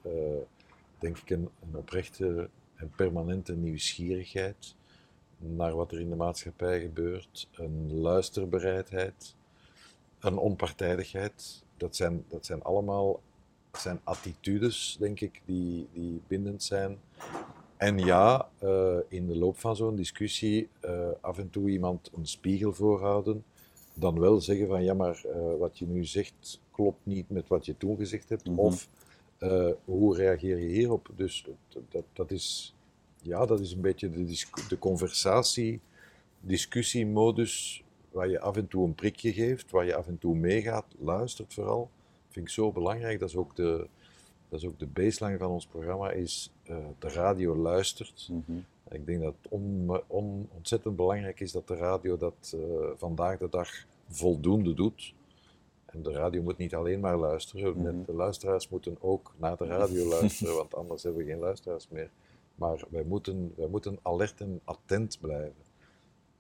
denk 0.99 1.19
ik 1.19 1.31
een, 1.31 1.49
een 1.63 1.77
oprechte 1.77 2.51
en 2.75 2.93
permanente 2.97 3.57
nieuwsgierigheid 3.57 4.77
naar 5.39 5.75
wat 5.75 5.93
er 5.93 6.01
in 6.01 6.11
de 6.11 6.17
maatschappij 6.17 6.81
gebeurt, 6.81 7.49
een 7.53 8.01
luisterbereidheid, 8.01 9.37
een 10.19 10.37
onpartijdigheid. 10.37 11.65
Dat 11.77 11.97
zijn, 11.97 12.25
dat 12.29 12.47
zijn 12.47 12.63
allemaal 12.63 13.21
zijn 13.79 14.01
attitudes, 14.05 14.97
denk 14.99 15.21
ik, 15.21 15.43
die, 15.45 15.89
die 15.93 16.21
bindend 16.27 16.63
zijn. 16.63 16.99
En 17.77 17.99
ja, 17.99 18.49
uh, 18.63 18.97
in 19.09 19.27
de 19.27 19.37
loop 19.37 19.59
van 19.59 19.77
zo'n 19.77 19.97
discussie 19.97 20.69
uh, 20.85 21.09
af 21.21 21.39
en 21.39 21.51
toe 21.51 21.71
iemand 21.71 22.11
een 22.17 22.27
spiegel 22.27 22.73
voorhouden, 22.73 23.45
dan 23.95 24.21
wel 24.21 24.41
zeggen 24.41 24.67
van 24.69 24.85
ja, 24.85 24.95
maar 24.95 25.23
uh, 25.27 25.59
wat 25.59 25.79
je 25.79 25.87
nu 25.87 26.05
zegt 26.05 26.61
klopt 26.71 27.01
niet 27.03 27.31
met 27.31 27.49
wat 27.49 27.67
je 27.67 27.77
toen 27.77 27.97
gezegd 27.97 28.29
hebt, 28.29 28.45
Mhm. 28.45 28.53
mm 28.53 28.59
-hmm. 28.59 28.67
of 28.67 28.89
hoe 29.85 30.17
reageer 30.17 30.59
je 30.59 30.69
hierop? 30.69 31.11
Dus 31.17 31.47
dat, 31.89 32.05
dat, 32.13 32.31
is, 32.31 32.75
ja, 33.23 33.47
dat 33.47 33.61
is 33.61 33.73
een 33.73 33.81
beetje 33.81 34.11
de, 34.11 34.45
de 34.69 34.79
conversatie, 34.79 35.81
discussiemodus, 36.41 37.85
waar 38.11 38.29
je 38.29 38.41
af 38.41 38.57
en 38.57 38.69
toe 38.69 38.87
een 38.87 38.95
prikje 38.95 39.33
geeft, 39.33 39.71
waar 39.71 39.85
je 39.85 39.95
af 39.95 40.07
en 40.07 40.19
toe 40.19 40.37
meegaat, 40.37 40.85
luistert 40.99 41.55
vooral 41.55 41.91
vind 42.37 42.49
ik 42.49 42.55
zo 42.55 42.73
belangrijk. 42.73 43.19
Dat 43.19 43.29
is 43.29 43.37
ook 43.37 43.57
de, 43.57 43.89
dat 44.49 44.61
is 44.61 44.67
ook 44.67 44.79
de 44.79 44.87
baseline 44.87 45.39
van 45.39 45.51
ons 45.51 45.67
programma, 45.67 46.11
is 46.11 46.53
uh, 46.71 46.77
de 46.99 47.09
radio 47.09 47.57
luistert. 47.57 48.29
Mm 48.31 48.43
-hmm. 48.47 48.65
Ik 48.91 49.07
denk 49.07 49.23
dat 49.23 49.35
het 49.43 49.53
on, 49.53 49.91
on, 50.07 50.49
ontzettend 50.55 50.97
belangrijk 50.97 51.41
is 51.41 51.53
dat 51.53 51.69
de 51.69 51.77
radio 51.77 52.17
dat 52.17 52.55
uh, 52.55 52.61
vandaag 52.97 53.39
de 53.39 53.49
dag 53.49 53.71
voldoende 54.09 54.75
doet. 54.75 55.15
En 55.87 56.03
de 56.03 56.13
radio 56.13 56.43
moet 56.43 56.57
niet 56.57 56.75
alleen 56.75 57.01
maar 57.01 57.17
luisteren. 57.17 57.71
Mhm. 57.71 57.81
Mm 57.81 57.87
-hmm. 57.87 58.05
De 58.05 58.15
luisteraars 58.15 58.69
moeten 58.69 58.97
ook 59.01 59.35
naar 59.37 59.57
de 59.57 59.67
radio 59.67 60.05
luisteren, 60.19 60.55
want 60.55 60.75
anders 60.75 61.03
hebben 61.03 61.25
we 61.25 61.31
geen 61.31 61.41
luisteraars 61.41 61.89
meer. 61.89 62.11
Maar 62.55 62.85
wij 62.89 63.05
moeten, 63.05 63.53
wij 63.57 63.69
moeten 63.69 63.99
alert 64.03 64.41
en 64.41 64.61
attent 64.65 65.19
blijven. 65.21 65.65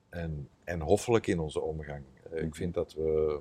En, 0.08 0.48
en 0.64 0.80
hoffelijk 0.80 1.26
in 1.26 1.38
onze 1.38 1.60
omgang. 1.60 2.02
Mhm. 2.30 2.44
ik 2.44 2.54
vind 2.54 2.74
dat 2.74 2.94
we 2.94 3.40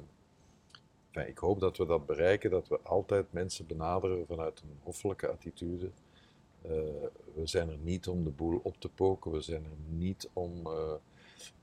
Ik 1.24 1.38
hoop 1.38 1.60
dat 1.60 1.78
we 1.78 1.86
dat 1.86 2.06
bereiken, 2.06 2.50
dat 2.50 2.68
we 2.68 2.80
altijd 2.84 3.34
mensen 3.34 3.68
benaderen 3.68 4.26
vanuit 4.28 4.60
een 4.60 4.78
hoffelijke 4.84 5.28
attitude. 5.28 5.92
Uh, 6.66 6.72
we 7.34 7.48
zijn 7.48 7.70
er 7.70 7.78
niet 7.78 8.08
om 8.08 8.24
de 8.24 8.30
boel 8.30 8.60
op 8.64 8.76
te 8.80 8.90
poken, 8.90 9.32
we 9.32 9.42
zijn 9.42 9.64
er 9.64 9.96
niet 9.98 10.30
om, 10.34 10.68
uh, 10.68 10.94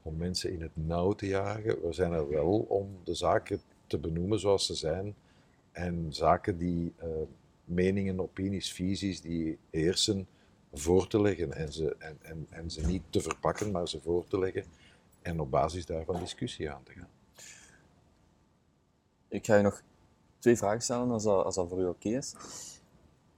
om 0.03 0.17
mensen 0.17 0.53
in 0.53 0.62
het 0.62 0.77
nauw 0.77 1.12
te 1.12 1.27
jagen. 1.27 1.83
We 1.83 1.93
zijn 1.93 2.12
er 2.12 2.29
wel 2.29 2.67
om 2.69 2.99
de 3.05 3.15
zaken 3.15 3.61
te 3.87 3.99
benoemen 3.99 4.41
zoals 4.41 4.67
ze 4.67 4.75
zijn. 4.75 5.15
En 5.73 6.07
zaken 6.09 6.59
die 6.59 6.93
uh, 7.03 7.09
meningen, 7.65 8.21
opinies, 8.21 8.73
visies 8.73 9.21
die 9.21 9.59
heersen, 9.71 10.27
voor 10.73 11.07
te 11.07 11.21
leggen. 11.21 11.53
En 11.53 11.73
ze, 11.73 11.97
en, 11.99 12.19
en, 12.23 12.47
en 12.51 12.71
ze 12.71 12.87
niet 12.87 13.03
te 13.11 13.21
verpakken, 13.21 13.71
maar 13.71 13.88
ze 13.88 14.01
voor 14.01 14.27
te 14.27 14.38
leggen. 14.38 14.65
En 15.23 15.41
op 15.41 15.51
basis 15.51 15.87
daarvan 15.87 16.21
discussie 16.21 16.71
aan 16.71 16.83
te 16.83 16.93
gaan. 16.93 17.09
Ik 19.33 19.47
ga 19.47 19.57
je 19.57 19.62
nog 19.62 19.83
twee 20.38 20.57
vragen 20.57 20.83
stellen, 20.83 21.11
als 21.11 21.23
dat, 21.23 21.45
als 21.45 21.55
voor 21.55 21.81
u 21.81 21.87
oké 21.87 22.09
is. 22.09 22.35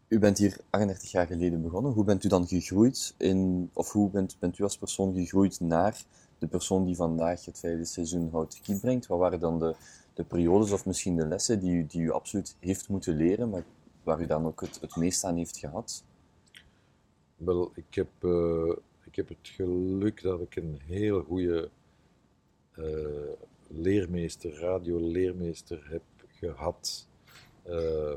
U 0.09 0.18
bent 0.18 0.38
hier 0.38 0.61
38 0.70 1.11
jaar 1.11 1.26
geleden 1.26 1.62
begonnen. 1.62 1.92
Hoe 1.92 2.04
bent 2.04 2.24
u 2.24 2.28
dan 2.28 2.46
gegroeid 2.46 3.14
in, 3.18 3.70
of 3.72 3.92
hoe 3.92 4.11
bent, 4.11 4.37
bent 4.38 4.59
u 4.59 4.62
als 4.62 4.78
persoon 4.78 5.14
gegroeid 5.14 5.61
naar 5.61 6.04
de 6.38 6.46
persoon 6.46 6.85
die 6.85 6.96
vandaag 6.96 7.44
het 7.44 7.59
vijfde 7.59 7.85
seizoen 7.85 8.28
Hout 8.30 8.61
Kiet 8.62 8.80
brengt? 8.80 9.07
Wat 9.07 9.18
waren 9.18 9.40
dan 9.40 9.59
de, 9.59 9.74
de 10.14 10.24
periodes 10.24 10.72
of 10.72 10.87
misschien 10.87 11.16
de 11.16 11.26
lessen 11.26 11.61
die 11.61 11.72
u, 11.72 11.87
die 11.87 12.02
u 12.02 12.11
absoluut 12.11 12.57
heeft 12.61 12.88
moeten 12.88 13.16
leren, 13.16 13.50
maar 13.50 13.64
waar 14.02 14.20
u 14.20 14.26
dan 14.26 14.46
ook 14.46 14.61
het, 14.61 14.80
het 14.80 14.96
meest 14.96 15.24
aan 15.24 15.37
heeft 15.37 15.59
gehad? 15.59 16.04
Wel, 17.37 17.72
ik 17.74 17.94
heb, 17.94 18.09
uh, 18.20 18.76
ik 19.04 19.16
heb 19.16 19.28
het 19.28 19.38
geluk 19.42 20.22
dat 20.22 20.40
ik 20.40 20.57
een 20.57 20.80
heel 20.87 21.22
goede 21.22 21.70
uh, 22.78 22.85
leermeester, 23.76 24.58
radioleermeester 24.58 25.87
heb 25.90 26.02
gehad. 26.28 27.08
Uh, 27.68 28.12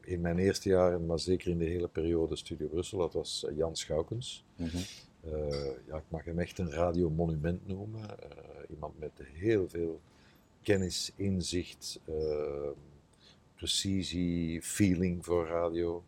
in 0.00 0.20
mijn 0.20 0.38
eerste 0.38 0.68
jaren, 0.68 1.06
maar 1.06 1.18
zeker 1.18 1.50
in 1.50 1.58
de 1.58 1.64
hele 1.64 1.88
periode 1.88 2.36
Studio 2.36 2.66
Brussel, 2.66 2.98
dat 2.98 3.12
was 3.12 3.46
Jan 3.54 3.76
Schoukens. 3.76 4.44
Mm 4.56 4.66
-hmm. 4.66 4.82
ja, 5.86 5.96
ik 5.96 6.04
mag 6.08 6.24
hem 6.24 6.38
echt 6.38 6.58
een 6.58 6.70
radiomonument 6.70 7.66
noemen. 7.66 8.00
iemand 8.68 8.98
met 8.98 9.12
heel 9.32 9.68
veel 9.68 10.00
kennis, 10.62 11.12
inzicht, 11.16 12.00
precisie, 13.54 14.62
feeling 14.62 15.24
voor 15.24 15.46
radio. 15.46 16.04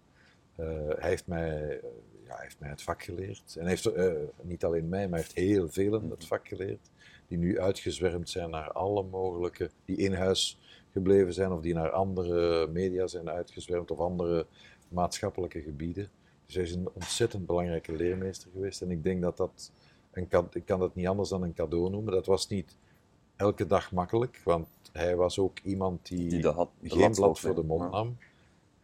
hij 0.99 1.09
heeft 1.09 1.27
mij 1.27 1.81
ja, 2.29 2.35
hij 2.35 2.43
heeft 2.43 2.61
mij 2.61 2.69
het 2.69 2.83
vak 2.83 3.03
geleerd. 3.03 3.57
En 3.59 3.67
heeft 3.67 3.87
uh, 3.87 4.13
niet 4.43 4.65
alleen 4.65 4.89
mij, 4.89 5.09
maar 5.09 5.19
heeft 5.19 5.35
heel 5.35 5.69
velen 5.69 6.11
het 6.11 6.27
vak 6.27 6.49
geleerd. 6.49 6.91
Die 7.29 7.39
nu 7.39 7.61
uitgezwermd 7.61 8.31
zijn 8.31 8.51
naar 8.51 8.73
alle 8.73 9.03
mogelijke, 9.03 9.71
die 9.85 9.97
in 9.97 10.13
huis 10.15 10.59
gebleven 10.93 11.35
zijn 11.35 11.53
of 11.53 11.61
die 11.61 11.75
naar 11.75 11.91
andere 11.91 12.67
media 12.67 13.07
zijn 13.07 13.31
uitgezwermd 13.31 13.91
of 13.91 13.99
andere 13.99 14.47
maatschappelijke 14.89 15.61
gebieden. 15.61 16.11
Dus 16.47 16.55
hij 16.55 16.65
is 16.65 16.75
een 16.75 16.89
ontzettend 16.93 17.47
belangrijke 17.47 17.93
leermeester 17.93 18.51
geweest. 18.53 18.83
En 18.83 18.91
ik 18.91 19.03
denk 19.03 19.23
dat 19.23 19.37
dat, 19.37 19.73
een, 20.13 20.29
ik 20.53 20.65
kan 20.65 20.79
dat 20.79 20.95
niet 20.95 21.07
anders 21.07 21.29
dan 21.29 21.43
een 21.43 21.55
cadeau 21.55 21.91
noemen. 21.91 22.13
Dat 22.13 22.27
was 22.27 22.49
niet 22.49 22.77
elke 23.37 23.67
dag 23.67 23.93
makkelijk, 23.93 24.41
want 24.45 24.69
hij 24.93 25.17
was 25.17 25.39
ook 25.39 25.59
iemand 25.59 26.09
die, 26.09 26.29
die 26.29 26.47
had, 26.47 26.71
geen 26.83 27.13
blad 27.13 27.41
voor 27.41 27.55
de 27.55 27.63
mond 27.63 27.91
nam. 27.91 28.17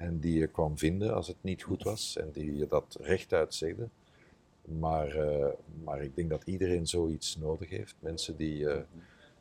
En 0.04 0.18
die 0.18 0.38
je 0.38 0.46
kwam 0.46 0.78
vinden 0.78 1.14
als 1.14 1.26
het 1.26 1.36
niet 1.40 1.62
goed 1.62 1.82
was 1.82 2.16
en 2.16 2.30
die 2.32 2.56
je 2.56 2.66
dat 2.66 2.96
rechtuit 3.00 3.54
zegde. 3.54 3.88
Maar, 4.64 5.16
uh, 5.16 5.46
maar 5.84 6.02
ik 6.02 6.16
denk 6.16 6.30
dat 6.30 6.42
iedereen 6.44 6.86
zoiets 6.86 7.36
nodig 7.36 7.68
heeft. 7.68 7.94
Mensen 7.98 8.36
die, 8.36 8.58
uh, 8.58 8.76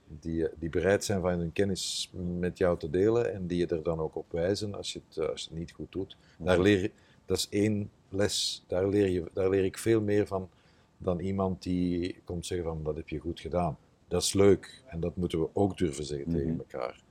die, 0.08 0.48
die 0.60 0.70
bereid 0.70 1.04
zijn 1.04 1.22
van 1.22 1.40
hun 1.40 1.52
kennis 1.52 2.12
met 2.40 2.58
jou 2.58 2.80
te 2.80 2.90
delen 2.90 3.34
en 3.34 3.48
die 3.48 3.58
je 3.58 3.68
er 3.68 3.84
dan 3.84 4.00
ook 4.00 4.16
op 4.16 4.32
wijzen 4.32 4.76
als 4.76 4.94
je 4.94 5.02
het, 5.08 5.18
eh, 5.18 5.30
als 5.30 5.44
je 5.44 5.50
het 5.50 5.60
niet 5.60 5.72
goed 5.72 5.92
doet. 5.92 6.18
Daar 6.38 6.60
leer, 6.60 6.92
dat 7.26 7.38
is 7.38 7.48
één 7.50 7.92
les, 8.10 8.64
daar 8.68 8.88
leer, 8.88 9.10
je, 9.10 9.30
daar 9.34 9.50
leer 9.50 9.64
ik 9.64 9.78
veel 9.78 10.02
meer 10.02 10.28
van 10.28 10.50
dan 10.98 11.20
iemand 11.20 11.64
die 11.64 12.22
komt 12.24 12.46
zeggen 12.46 12.68
van 12.68 12.84
dat 12.84 12.96
heb 12.96 13.10
je 13.10 13.20
goed 13.20 13.40
gedaan. 13.40 13.78
Dat 14.08 14.22
is 14.22 14.34
leuk 14.34 14.84
en 14.86 15.00
dat 15.00 15.16
moeten 15.16 15.40
we 15.40 15.50
ook 15.54 15.78
durven 15.78 16.04
zeggen 16.04 16.32
tegen 16.32 16.50
mhm. 16.50 16.60
elkaar. 16.60 17.04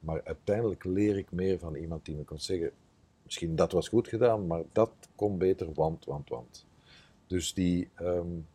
Maar 0.00 0.20
uiteindelijk 0.24 0.84
leer 0.84 1.16
ik 1.16 1.32
meer 1.32 1.58
van 1.58 1.74
iemand 1.74 2.04
die 2.04 2.16
me 2.16 2.24
komt 2.24 2.42
zeggen 2.42 2.72
misschien 3.30 3.56
dat 3.56 3.72
was 3.72 3.88
goed 3.88 4.08
gedaan, 4.08 4.46
maar 4.46 4.62
dat 4.72 4.90
kon 5.14 5.38
beter, 5.38 5.72
want, 5.74 6.04
want, 6.04 6.28
want. 6.28 6.66
Dus 7.26 7.54
die, 7.54 7.88
um, 8.00 8.46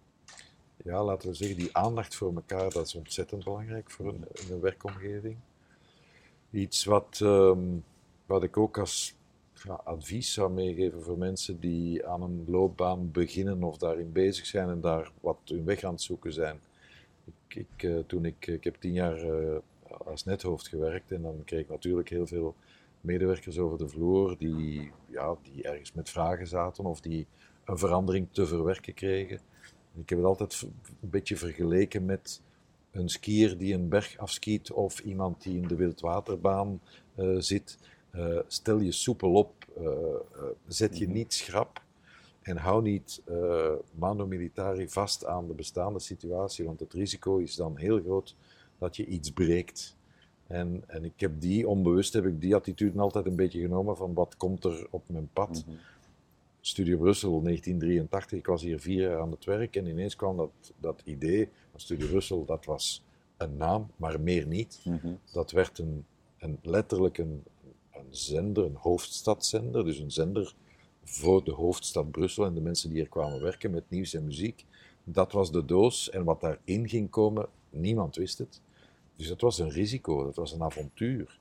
ja, 0.83 1.03
laten 1.03 1.29
we 1.29 1.35
zeggen, 1.35 1.57
die 1.57 1.77
aandacht 1.77 2.15
voor 2.15 2.35
elkaar, 2.35 2.71
dat 2.71 2.85
is 2.85 2.95
ontzettend 2.95 3.43
belangrijk 3.43 3.91
voor 3.91 4.07
een, 4.07 4.25
een 4.49 4.59
werkomgeving. 4.59 5.37
Iets 6.51 6.85
wat, 6.85 7.19
um, 7.23 7.83
wat 8.25 8.43
ik 8.43 8.57
ook 8.57 8.77
als 8.77 9.15
ja, 9.63 9.73
advies 9.83 10.33
zou 10.33 10.51
meegeven 10.51 11.03
voor 11.03 11.17
mensen 11.17 11.59
die 11.59 12.07
aan 12.07 12.21
een 12.21 12.43
loopbaan 12.47 13.11
beginnen 13.11 13.63
of 13.63 13.77
daarin 13.77 14.11
bezig 14.11 14.45
zijn 14.45 14.69
en 14.69 14.81
daar 14.81 15.11
wat 15.21 15.37
hun 15.45 15.65
weg 15.65 15.83
aan 15.83 15.93
het 15.93 16.01
zoeken 16.01 16.33
zijn. 16.33 16.59
Ik, 17.25 17.55
ik 17.55 17.83
uh, 17.83 17.99
toen 18.07 18.25
ik, 18.25 18.47
ik 18.47 18.63
heb 18.63 18.75
tien 18.79 18.93
jaar 18.93 19.25
uh, 19.25 19.57
als 20.05 20.25
nethoofd 20.25 20.67
gewerkt 20.67 21.11
en 21.11 21.21
dan 21.21 21.41
kreeg 21.45 21.61
ik 21.61 21.69
natuurlijk 21.69 22.09
heel 22.09 22.27
veel 22.27 22.55
medewerkers 23.05 23.57
over 23.57 23.77
de 23.77 23.87
vloer 23.87 24.37
die, 24.37 24.91
ja, 25.07 25.35
die 25.41 25.63
ergens 25.63 25.93
met 25.93 26.09
vragen 26.09 26.47
zaten 26.47 26.85
of 26.85 27.01
die 27.01 27.27
een 27.65 27.77
verandering 27.77 28.27
te 28.31 28.47
verwerken 28.47 28.93
kregen. 28.93 29.39
Ik 29.95 30.09
heb 30.09 30.17
het 30.17 30.27
altijd 30.27 30.61
een 31.01 31.09
beetje 31.09 31.37
vergeleken 31.37 32.05
met 32.05 32.41
een 32.91 33.09
skier 33.09 33.57
die 33.57 33.73
een 33.73 33.89
berg 33.89 34.17
afskiet 34.17 34.71
of 34.71 34.99
iemand 34.99 35.43
die 35.43 35.61
in 35.61 35.67
de 35.67 35.75
wildwaterbaan 35.75 36.81
uh, 37.15 37.35
zit. 37.39 37.77
Uh, 38.15 38.39
stel 38.47 38.79
je 38.79 38.91
soepel 38.91 39.33
op, 39.33 39.53
uh, 39.79 39.87
zet 40.67 40.97
je 40.97 41.05
mhm. 41.05 41.13
niet 41.13 41.33
schrap 41.33 41.83
en 42.41 42.57
hou 42.57 42.81
niet 42.81 43.21
mano 43.93 44.27
militari 44.27 44.89
vast 44.89 45.25
aan 45.25 45.47
de 45.47 45.53
bestaande 45.53 45.99
situatie, 45.99 46.65
want 46.65 46.79
het 46.79 46.93
risico 46.93 47.37
is 47.37 47.55
dan 47.55 47.77
heel 47.77 48.01
groot 48.01 48.35
dat 48.77 48.95
je 48.95 49.05
iets 49.05 49.31
breekt. 49.31 49.97
En, 50.47 50.83
en 50.87 51.05
ik 51.05 51.19
heb 51.19 51.41
die, 51.41 51.67
onbewust 51.67 52.13
heb 52.13 52.25
ik 52.25 52.41
die 52.41 52.55
attitude 52.55 52.99
altijd 52.99 53.25
een 53.25 53.35
beetje 53.35 53.61
genomen 53.61 53.97
van 53.97 54.13
wat 54.13 54.37
komt 54.37 54.63
er 54.63 54.87
op 54.89 55.03
mijn 55.09 55.29
pad. 55.33 55.63
Mm 55.67 55.75
Studio 56.65 56.97
Brussel 56.97 57.41
1983, 57.41 58.39
ik 58.39 58.45
was 58.45 58.61
hier 58.61 58.79
vier 58.79 59.01
jaar 59.01 59.19
aan 59.19 59.31
het 59.31 59.45
werk 59.45 59.75
en 59.75 59.85
ineens 59.85 60.15
kwam 60.15 60.37
dat, 60.37 60.73
dat 60.77 61.01
idee 61.03 61.49
van 61.71 61.79
Studio 61.79 62.07
Brussel, 62.07 62.45
dat 62.45 62.65
was 62.65 63.03
een 63.37 63.57
naam, 63.57 63.91
maar 63.95 64.21
meer 64.21 64.47
niet. 64.47 64.81
Mhm. 64.83 65.13
Dat 65.31 65.51
werd 65.51 65.77
een, 65.77 66.05
een 66.37 66.59
letterlijk 66.61 67.17
een, 67.17 67.43
een 67.91 68.07
zender, 68.09 68.65
een 68.65 68.75
hoofdstadzender, 68.75 69.85
dus 69.85 69.99
een 69.99 70.11
zender 70.11 70.55
voor 71.03 71.43
de 71.43 71.51
hoofdstad 71.51 72.11
Brussel 72.11 72.45
en 72.45 72.53
de 72.53 72.61
mensen 72.61 72.89
die 72.89 72.97
hier 72.97 73.09
kwamen 73.09 73.41
werken 73.41 73.71
met 73.71 73.89
nieuws 73.89 74.13
en 74.13 74.23
muziek. 74.23 74.65
Dat 75.03 75.31
was 75.31 75.51
de 75.51 75.65
doos 75.65 76.09
en 76.09 76.23
wat 76.23 76.41
daarin 76.41 76.89
ging 76.89 77.09
komen, 77.09 77.47
niemand 77.69 78.15
wist 78.15 78.37
het. 78.37 78.61
Dus 79.15 79.27
dat 79.27 79.41
was 79.41 79.59
een 79.59 79.69
risico, 79.69 80.23
dat 80.23 80.35
was 80.35 80.51
een 80.51 80.63
avontuur. 80.63 81.39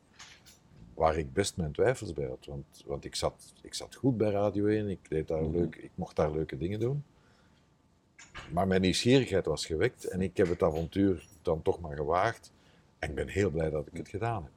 Waar 0.94 1.18
ik 1.18 1.32
best 1.32 1.56
mijn 1.56 1.72
twijfels 1.72 2.12
bij 2.12 2.26
had. 2.26 2.46
Want, 2.46 2.82
want 2.86 3.04
ik, 3.04 3.14
zat, 3.14 3.52
ik 3.62 3.74
zat 3.74 3.94
goed 3.94 4.16
bij 4.16 4.30
Radio 4.30 4.66
1, 4.66 4.88
ik, 4.88 5.08
deed 5.08 5.28
daar 5.28 5.42
mhm. 5.42 5.56
leuk, 5.56 5.76
ik 5.76 5.90
mocht 5.94 6.16
daar 6.16 6.32
leuke 6.32 6.58
dingen 6.58 6.80
doen. 6.80 7.04
Maar 8.52 8.66
mijn 8.66 8.80
nieuwsgierigheid 8.80 9.46
was 9.46 9.66
gewekt 9.66 10.04
en 10.04 10.20
ik 10.20 10.36
heb 10.36 10.48
het 10.48 10.62
avontuur 10.62 11.26
dan 11.42 11.62
toch 11.62 11.80
maar 11.80 11.96
gewaagd. 11.96 12.52
En 12.98 13.08
ik 13.08 13.14
ben 13.14 13.28
heel 13.28 13.50
blij 13.50 13.70
dat 13.70 13.86
ik 13.86 13.96
het 13.96 14.08
gedaan 14.08 14.42
heb. 14.42 14.52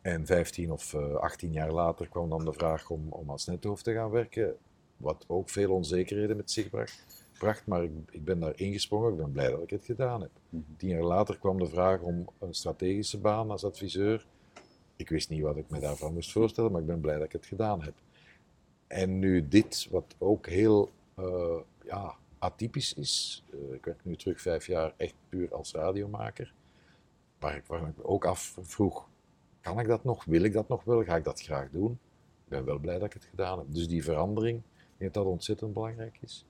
En 0.00 0.26
15 0.26 0.72
of 0.72 0.94
18 0.94 1.48
eh, 1.48 1.54
jaar 1.54 1.72
later 1.72 2.08
kwam 2.08 2.28
dan 2.28 2.44
de 2.44 2.52
vraag 2.52 2.90
om, 2.90 3.06
om 3.08 3.30
als 3.30 3.46
nethoofd 3.46 3.84
te 3.84 3.92
gaan 3.92 4.10
werken, 4.10 4.56
wat 4.96 5.24
ook 5.26 5.48
veel 5.48 5.72
onzekerheden 5.72 6.36
met 6.36 6.50
zich 6.50 6.70
bracht 6.70 7.19
bracht, 7.40 7.66
maar 7.66 7.82
ik, 7.82 7.90
ik, 8.10 8.24
ben 8.24 8.40
daar 8.40 8.58
ingesprongen. 8.58 9.12
Ik 9.12 9.16
ben 9.16 9.32
blij 9.32 9.50
dat 9.50 9.62
ik 9.62 9.70
het 9.70 9.84
gedaan 9.84 10.20
heb. 10.20 10.30
Mhm. 10.48 10.62
Tien 10.76 10.88
jaar 10.88 11.02
later 11.02 11.38
kwam 11.38 11.58
de 11.58 11.66
vraag 11.66 12.00
om 12.00 12.28
een 12.38 12.54
strategische 12.54 13.18
baan 13.18 13.50
als 13.50 13.64
adviseur. 13.64 14.26
Ik 14.96 15.08
wist 15.08 15.30
niet 15.30 15.42
wat 15.42 15.56
ik 15.56 15.70
me 15.70 15.80
daarvan 15.80 16.12
moest 16.12 16.32
voorstellen, 16.32 16.72
maar 16.72 16.80
ik 16.80 16.86
ben 16.86 17.00
blij 17.00 17.14
dat 17.14 17.24
ik 17.24 17.32
het 17.32 17.46
gedaan 17.46 17.82
heb. 17.82 17.94
En 18.86 19.18
nu 19.18 19.48
dit, 19.48 19.88
wat 19.90 20.14
ook 20.18 20.46
heel 20.46 20.90
uh, 21.18 21.60
ja, 21.84 22.14
atypisch 22.38 22.94
is. 22.94 23.44
Uh, 23.54 23.74
ik 23.74 23.84
werk 23.84 24.04
nu 24.04 24.16
terug 24.16 24.40
vijf 24.40 24.66
jaar 24.66 24.94
echt 24.96 25.14
puur 25.28 25.54
als 25.54 25.72
radiomaker. 25.72 26.54
Waar 27.38 27.56
ik, 27.56 27.68
me 27.68 28.04
ook 28.04 28.24
afvroeg, 28.24 29.08
kan 29.60 29.80
ik 29.80 29.86
dat 29.86 30.04
nog? 30.04 30.24
Wil 30.24 30.42
ik 30.42 30.52
dat 30.52 30.68
nog 30.68 30.84
wel? 30.84 31.04
Ga 31.04 31.16
ik 31.16 31.24
dat 31.24 31.42
graag 31.42 31.70
doen? 31.70 31.92
Ik 32.44 32.48
ben 32.48 32.64
wel 32.64 32.78
blij 32.78 32.98
dat 32.98 33.06
ik 33.06 33.12
het 33.12 33.24
gedaan 33.24 33.58
heb. 33.58 33.66
Dus 33.70 33.88
die 33.88 34.04
verandering, 34.04 34.58
ik 34.58 34.98
denk 34.98 35.14
dat 35.14 35.24
dat 35.24 35.32
ontzettend 35.32 35.72
belangrijk 35.72 36.18
is. 36.20 36.44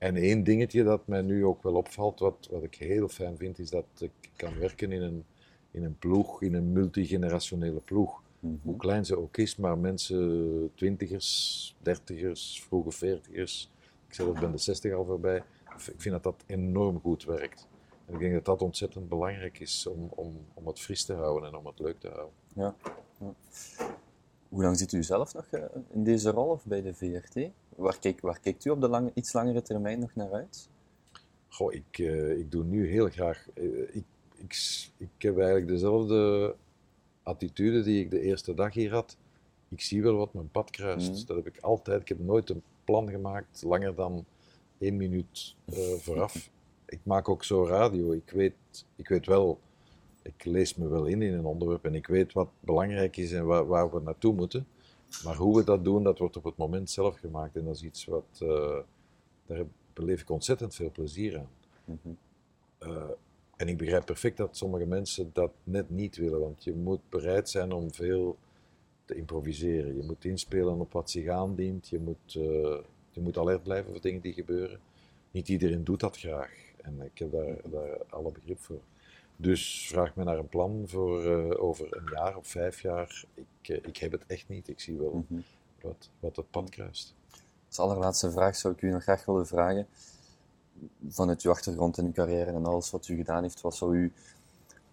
En 0.00 0.16
één 0.16 0.44
dingetje 0.44 0.84
dat 0.84 1.06
mij 1.06 1.22
nu 1.22 1.44
ook 1.44 1.62
wel 1.62 1.74
opvalt, 1.74 2.18
wat, 2.18 2.48
wat 2.50 2.62
ik 2.62 2.74
heel 2.74 3.08
fijn 3.08 3.36
vind, 3.36 3.58
is 3.58 3.70
dat 3.70 3.84
ik 3.98 4.10
kan 4.36 4.58
werken 4.58 4.92
in 4.92 5.02
een, 5.02 5.24
in 5.70 5.84
een 5.84 5.98
ploeg, 5.98 6.42
in 6.42 6.54
een 6.54 6.72
multigenerationele 6.72 7.80
ploeg. 7.80 8.22
Mhm. 8.38 8.54
Hoe 8.62 8.76
klein 8.76 9.04
ze 9.04 9.18
ook 9.18 9.36
is, 9.36 9.56
maar 9.56 9.78
mensen, 9.78 10.70
twintigers, 10.74 11.76
dertigers, 11.82 12.62
vroege 12.62 12.90
veertigers, 12.90 13.70
ik 14.08 14.14
zelf 14.14 14.40
ben 14.40 14.52
de 14.52 14.58
zestig 14.58 14.94
al 14.94 15.04
voorbij, 15.04 15.42
ik 15.76 16.00
vind 16.00 16.14
dat 16.14 16.22
dat 16.22 16.44
enorm 16.46 17.00
goed 17.00 17.24
werkt. 17.24 17.68
En 18.06 18.14
ik 18.14 18.20
denk 18.20 18.32
dat 18.32 18.44
dat 18.44 18.62
ontzettend 18.62 19.08
belangrijk 19.08 19.60
is 19.60 19.86
om, 19.86 20.08
om, 20.10 20.36
om 20.54 20.66
het 20.66 20.80
fris 20.80 21.04
te 21.04 21.12
houden 21.12 21.48
en 21.48 21.56
om 21.56 21.66
het 21.66 21.78
leuk 21.78 22.00
te 22.00 22.08
houden. 22.08 22.34
Ja. 22.54 22.74
ja. 23.18 23.34
Hoe 24.48 24.62
lang 24.62 24.78
zit 24.78 24.92
u 24.92 25.02
zelf 25.02 25.34
nog 25.34 25.46
eh, 25.50 25.62
in 25.90 26.04
deze 26.04 26.30
rol 26.30 26.48
of 26.48 26.64
bij 26.64 26.82
de 26.82 26.94
VRT? 26.94 27.50
Waar, 27.80 27.98
kijk, 27.98 28.20
waar 28.20 28.40
kijkt 28.40 28.64
u 28.64 28.70
op 28.70 28.80
de 28.80 28.88
lange, 28.88 29.10
iets 29.14 29.32
langere 29.32 29.62
termijn 29.62 29.98
nog 29.98 30.14
naar 30.14 30.32
uit? 30.32 30.68
Goh, 31.48 31.72
ik, 31.72 31.98
uh, 31.98 32.38
ik 32.38 32.50
doe 32.50 32.64
nu 32.64 32.88
heel 32.88 33.08
graag. 33.08 33.46
Uh, 33.54 33.94
ik, 33.94 34.04
ik, 34.34 34.86
ik 34.96 35.08
heb 35.18 35.36
eigenlijk 35.36 35.68
dezelfde 35.68 36.54
attitude 37.22 37.82
die 37.82 38.00
ik 38.00 38.10
de 38.10 38.20
eerste 38.20 38.54
dag 38.54 38.74
hier 38.74 38.92
had. 38.92 39.16
Ik 39.68 39.80
zie 39.80 40.02
wel 40.02 40.16
wat 40.16 40.34
mijn 40.34 40.50
pad 40.50 40.70
kruist. 40.70 41.10
Mhm. 41.10 41.26
Dat 41.26 41.36
heb 41.36 41.46
ik 41.46 41.60
altijd. 41.60 42.00
Ik 42.00 42.08
heb 42.08 42.18
nooit 42.18 42.50
een 42.50 42.62
plan 42.84 43.10
gemaakt 43.10 43.62
langer 43.62 43.94
dan 43.94 44.24
één 44.78 44.96
minuut 44.96 45.54
uh, 45.64 45.78
vooraf. 45.78 46.50
ik 46.86 47.00
maak 47.02 47.28
ook 47.28 47.44
zo 47.44 47.66
radio. 47.66 48.12
Ik 48.12 48.30
weet, 48.30 48.84
ik 48.96 49.08
weet 49.08 49.26
wel, 49.26 49.60
ik 50.22 50.44
lees 50.44 50.74
me 50.74 50.88
wel 50.88 51.06
in 51.06 51.22
in 51.22 51.34
een 51.34 51.44
onderwerp 51.44 51.84
en 51.84 51.94
ik 51.94 52.06
weet 52.06 52.32
wat 52.32 52.48
belangrijk 52.60 53.16
is 53.16 53.32
en 53.32 53.46
waar, 53.46 53.66
waar 53.66 53.90
we 53.90 54.00
naartoe 54.00 54.34
moeten. 54.34 54.66
Maar 55.24 55.36
hoe 55.36 55.56
we 55.56 55.64
dat 55.64 55.84
doen, 55.84 56.02
dat 56.02 56.18
wordt 56.18 56.36
op 56.36 56.44
het 56.44 56.56
moment 56.56 56.90
zelf 56.90 57.18
gemaakt. 57.18 57.56
En 57.56 57.64
dat 57.64 57.74
is 57.74 57.82
iets 57.82 58.04
wat, 58.04 58.40
uh, 58.42 58.78
daar 59.46 59.64
beleef 59.92 60.20
ik 60.20 60.30
ontzettend 60.30 60.74
veel 60.74 60.90
plezier 60.90 61.38
aan. 61.38 61.50
Uh, 62.82 63.04
en 63.56 63.68
ik 63.68 63.78
begrijp 63.78 64.04
perfect 64.04 64.36
dat 64.36 64.56
sommige 64.56 64.86
mensen 64.86 65.30
dat 65.32 65.52
net 65.64 65.90
niet 65.90 66.16
willen, 66.16 66.40
want 66.40 66.64
je 66.64 66.74
moet 66.74 67.00
bereid 67.08 67.48
zijn 67.48 67.72
om 67.72 67.92
veel 67.92 68.38
te 69.04 69.14
improviseren. 69.14 69.96
Je 69.96 70.02
moet 70.02 70.24
inspelen 70.24 70.80
op 70.80 70.92
wat 70.92 71.10
zich 71.10 71.28
aandient, 71.28 71.88
je 71.88 71.98
moet, 71.98 72.34
uh, 72.34 72.78
je 73.10 73.20
moet 73.20 73.38
alert 73.38 73.62
blijven 73.62 73.90
voor 73.90 74.00
dingen 74.00 74.20
die 74.20 74.32
gebeuren. 74.32 74.80
Niet 75.30 75.48
iedereen 75.48 75.84
doet 75.84 76.00
dat 76.00 76.18
graag 76.18 76.70
en 76.82 77.00
ik 77.00 77.18
heb 77.18 77.32
daar, 77.32 77.56
daar 77.70 77.98
alle 78.08 78.32
begrip 78.32 78.58
voor. 78.58 78.80
Dus 79.40 79.86
vraag 79.88 80.14
me 80.14 80.24
naar 80.24 80.38
een 80.38 80.48
plan 80.48 80.82
voor 80.86 81.24
uh, 81.24 81.62
over 81.62 81.96
een 81.96 82.08
jaar 82.14 82.36
of 82.36 82.46
vijf 82.46 82.80
jaar. 82.80 83.24
Ik, 83.34 83.68
uh, 83.68 83.76
ik 83.76 83.96
heb 83.96 84.12
het 84.12 84.26
echt 84.26 84.48
niet. 84.48 84.68
Ik 84.68 84.80
zie 84.80 84.96
wel 84.96 85.12
mm 85.12 85.24
-hmm. 85.28 85.44
wat, 85.80 86.10
wat 86.20 86.36
het 86.36 86.50
pad 86.50 86.70
kruist. 86.70 87.14
Als 87.66 87.78
allerlaatste 87.78 88.30
vraag 88.30 88.56
zou 88.56 88.74
ik 88.74 88.82
u 88.82 88.90
nog 88.90 89.02
graag 89.02 89.24
willen 89.24 89.46
vragen. 89.46 89.86
Vanuit 91.08 91.42
uw 91.42 91.50
achtergrond 91.50 91.98
en 91.98 92.04
uw 92.04 92.12
carrière 92.12 92.50
en 92.50 92.64
alles 92.64 92.90
wat 92.90 93.08
u 93.08 93.16
gedaan 93.16 93.42
heeft, 93.42 93.60
wat 93.60 93.76
zou 93.76 93.96
u 93.96 94.12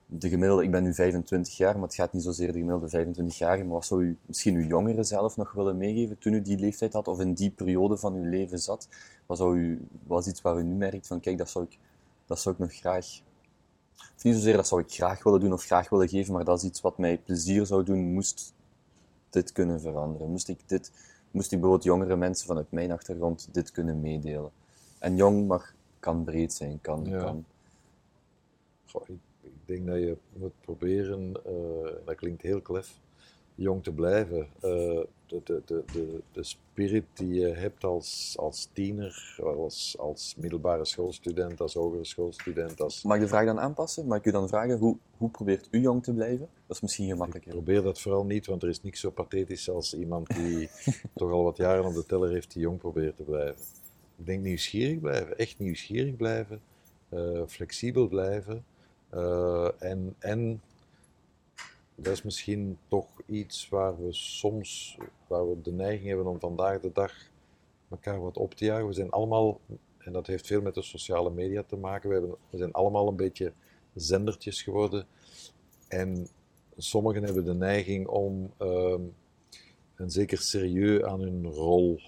de 0.06 0.30
gemiddelde, 0.30 0.64
ik 0.64 0.72
ben 0.72 0.84
nu 0.84 0.94
25 0.94 1.58
jaar, 1.58 1.74
maar 1.74 1.84
het 1.84 1.96
gaat 1.96 2.14
niet 2.14 2.24
zozeer 2.24 2.48
de 2.48 2.58
gemiddelde 2.58 2.90
25 2.90 3.38
jaar, 3.38 3.58
maar 3.58 3.68
wat 3.68 3.86
zou 3.86 4.04
u 4.04 4.18
misschien 4.26 4.56
uw 4.56 4.68
jongeren 4.68 5.06
zelf 5.06 5.38
nog 5.38 5.52
willen 5.52 5.78
meegeven 5.78 6.18
toen 6.18 6.34
u 6.34 6.42
die 6.42 6.58
leeftijd 6.58 6.94
had 6.94 7.08
of 7.08 7.20
in 7.20 7.34
die 7.34 7.50
periode 7.50 7.98
van 7.98 8.14
uw 8.14 8.30
leven 8.30 8.60
zat? 8.60 8.88
Wat 9.26 9.38
zou 9.38 9.58
u, 9.58 9.88
was 10.06 10.28
iets 10.28 10.42
waar 10.42 10.58
u 10.58 10.64
nu 10.64 10.74
merkt 10.74 11.08
van, 11.08 11.20
kijk, 11.20 11.38
dat 11.38 11.50
zou 11.50 11.66
ik, 11.66 11.78
dat 12.26 12.40
zou 12.40 12.56
ik 12.56 12.62
nog 12.62 12.74
graag 12.74 13.22
niet 14.24 14.36
zozeer 14.36 14.56
dat 14.56 14.68
zou 14.68 14.82
ik 14.82 14.92
graag 14.92 15.24
willen 15.24 15.40
doen 15.40 15.54
of 15.54 15.64
graag 15.64 15.90
willen 15.90 16.10
geven, 16.10 16.34
maar 16.34 16.44
dat 16.44 16.58
is 16.58 16.64
iets 16.64 16.82
wat 16.82 16.98
mij 16.98 17.18
plezier 17.18 17.66
zou 17.66 17.84
doen, 17.84 18.14
moest 18.14 18.54
dit 19.30 19.52
kunnen 19.52 19.82
veranderen. 19.82 20.30
Moest 20.30 20.48
ik, 20.48 20.60
dit, 20.66 20.92
moest 21.32 21.52
ik 21.52 21.60
bijvoorbeeld 21.60 21.84
jongere 21.84 22.16
mensen 22.16 22.48
vanuit 22.48 22.72
mijn 22.72 22.92
achtergrond 22.92 23.50
dit 23.52 23.72
kunnen 23.72 24.02
meedelen. 24.02 24.52
En 25.00 25.16
jong 25.16 25.48
mag, 25.48 25.74
kan 26.00 26.24
breed 26.24 26.54
zijn, 26.54 26.80
kan... 26.82 27.06
Ja. 27.06 27.20
kan 27.20 27.46
Goh, 28.86 29.10
ik, 29.10 29.20
ik, 29.42 29.52
denk 29.66 29.86
dat 29.88 29.96
je 29.96 30.18
moet 30.34 30.62
proberen, 30.62 31.34
uh, 31.48 31.92
dat 32.06 32.16
klinkt 32.16 32.42
heel 32.42 32.62
klef, 32.62 33.00
jong 33.56 33.84
te 33.84 33.92
blijven. 33.92 34.48
Uh, 34.64 35.04
de, 35.28 35.42
de, 35.44 35.62
de, 35.66 35.84
de, 35.94 36.22
de 36.32 36.44
spirit 36.44 37.06
die 37.14 37.34
je 37.34 37.48
hebt 37.48 37.84
als, 37.84 38.36
als 38.40 38.70
tiener, 38.74 39.40
als, 39.58 39.96
als 40.00 40.36
middelbare 40.38 40.86
schoolstudent, 40.86 41.62
als 41.62 41.74
hogere 41.74 42.06
schoolstudent. 42.06 42.82
Als... 42.82 43.04
Mag 43.04 43.16
ik 43.16 43.22
de 43.22 43.28
vraag 43.28 43.46
dan 43.46 43.60
aanpassen? 43.60 44.08
Mag 44.08 44.18
ik 44.18 44.26
u 44.26 44.32
dan 44.32 44.48
vragen, 44.48 44.78
hoe, 44.78 44.98
hoe 45.18 45.30
probeert 45.30 45.68
u 45.72 45.80
jong 45.80 46.04
te 46.04 46.14
blijven? 46.14 46.50
Dat 46.68 46.76
is 46.76 46.82
misschien 46.82 47.08
gemakkelijker. 47.08 47.52
Ik 47.52 47.64
probeer 47.64 47.82
dat 47.82 48.02
vooral 48.02 48.26
niet, 48.26 48.46
want 48.46 48.64
er 48.64 48.70
is 48.70 48.84
niks 48.84 49.00
zo 49.00 49.10
pathetisch 49.10 49.70
als 49.70 49.94
iemand 49.94 50.28
die 50.36 50.70
toch 51.16 51.32
al 51.32 51.44
wat 51.44 51.58
jaren 51.58 51.86
op 51.86 51.94
de 51.94 52.06
teller 52.06 52.30
heeft 52.30 52.54
die 52.54 52.62
jong 52.62 52.78
probeert 52.78 53.16
te 53.16 53.24
blijven. 53.24 53.62
Ik 54.18 54.26
denk 54.26 54.44
nieuwsgierig 54.44 55.00
blijven, 55.00 55.38
echt 55.38 55.60
nieuwsgierig 55.60 56.16
blijven, 56.16 56.62
uh, 57.10 57.42
flexibel 57.48 58.08
blijven 58.08 58.66
uh, 59.14 59.70
en, 59.80 60.16
en 60.20 60.62
dat 62.00 62.14
is 62.14 62.22
misschien 62.22 62.78
toch 62.88 63.08
iets 63.26 63.70
waar 63.70 64.04
we 64.06 64.14
soms, 64.14 64.98
waar 65.28 65.50
we 65.50 65.62
de 65.62 65.72
neiging 65.72 66.08
hebben 66.08 66.28
om 66.28 66.40
vandaag 66.40 66.80
de 66.80 66.92
dag 66.92 67.14
elkaar 67.90 68.22
wat 68.22 68.38
op 68.38 68.54
te 68.54 68.66
jagen. 68.66 68.88
We 68.88 68.94
zijn 68.94 69.10
allemaal, 69.10 69.60
en 69.98 70.14
dat 70.14 70.28
heeft 70.28 70.48
veel 70.48 70.62
met 70.62 70.74
de 70.74 70.82
sociale 70.82 71.32
media 71.32 71.64
te 71.64 71.76
maken, 71.76 72.10
we, 72.10 72.16
hebben, 72.16 72.36
we 72.50 72.58
zijn 72.58 72.72
allemaal 72.72 73.08
een 73.08 73.16
beetje 73.16 73.54
zendertjes 73.94 74.62
geworden. 74.62 75.06
En 75.88 76.28
sommigen 76.78 77.24
hebben 77.24 77.46
de 77.46 77.54
neiging 77.54 78.08
om 78.08 78.52
uh, 78.62 79.00
een 79.96 80.12
zeker 80.12 80.38
serieus 80.38 81.04
aan 81.04 81.22
hun 81.22 81.48
rol 81.48 82.02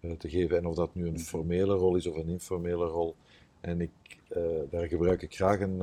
uh, 0.00 0.12
te 0.12 0.30
geven. 0.30 0.56
En 0.56 0.66
of 0.66 0.74
dat 0.74 0.94
nu 0.94 1.06
een 1.06 1.20
formele 1.20 1.74
rol 1.74 1.96
is 1.96 2.06
of 2.06 2.16
een 2.16 2.28
informele 2.28 2.86
rol. 2.86 3.14
En 3.60 3.80
ik, 3.80 3.90
uh, 4.36 4.42
daar 4.70 4.86
gebruik 4.86 5.22
ik 5.22 5.34
graag 5.34 5.60
een 5.60 5.80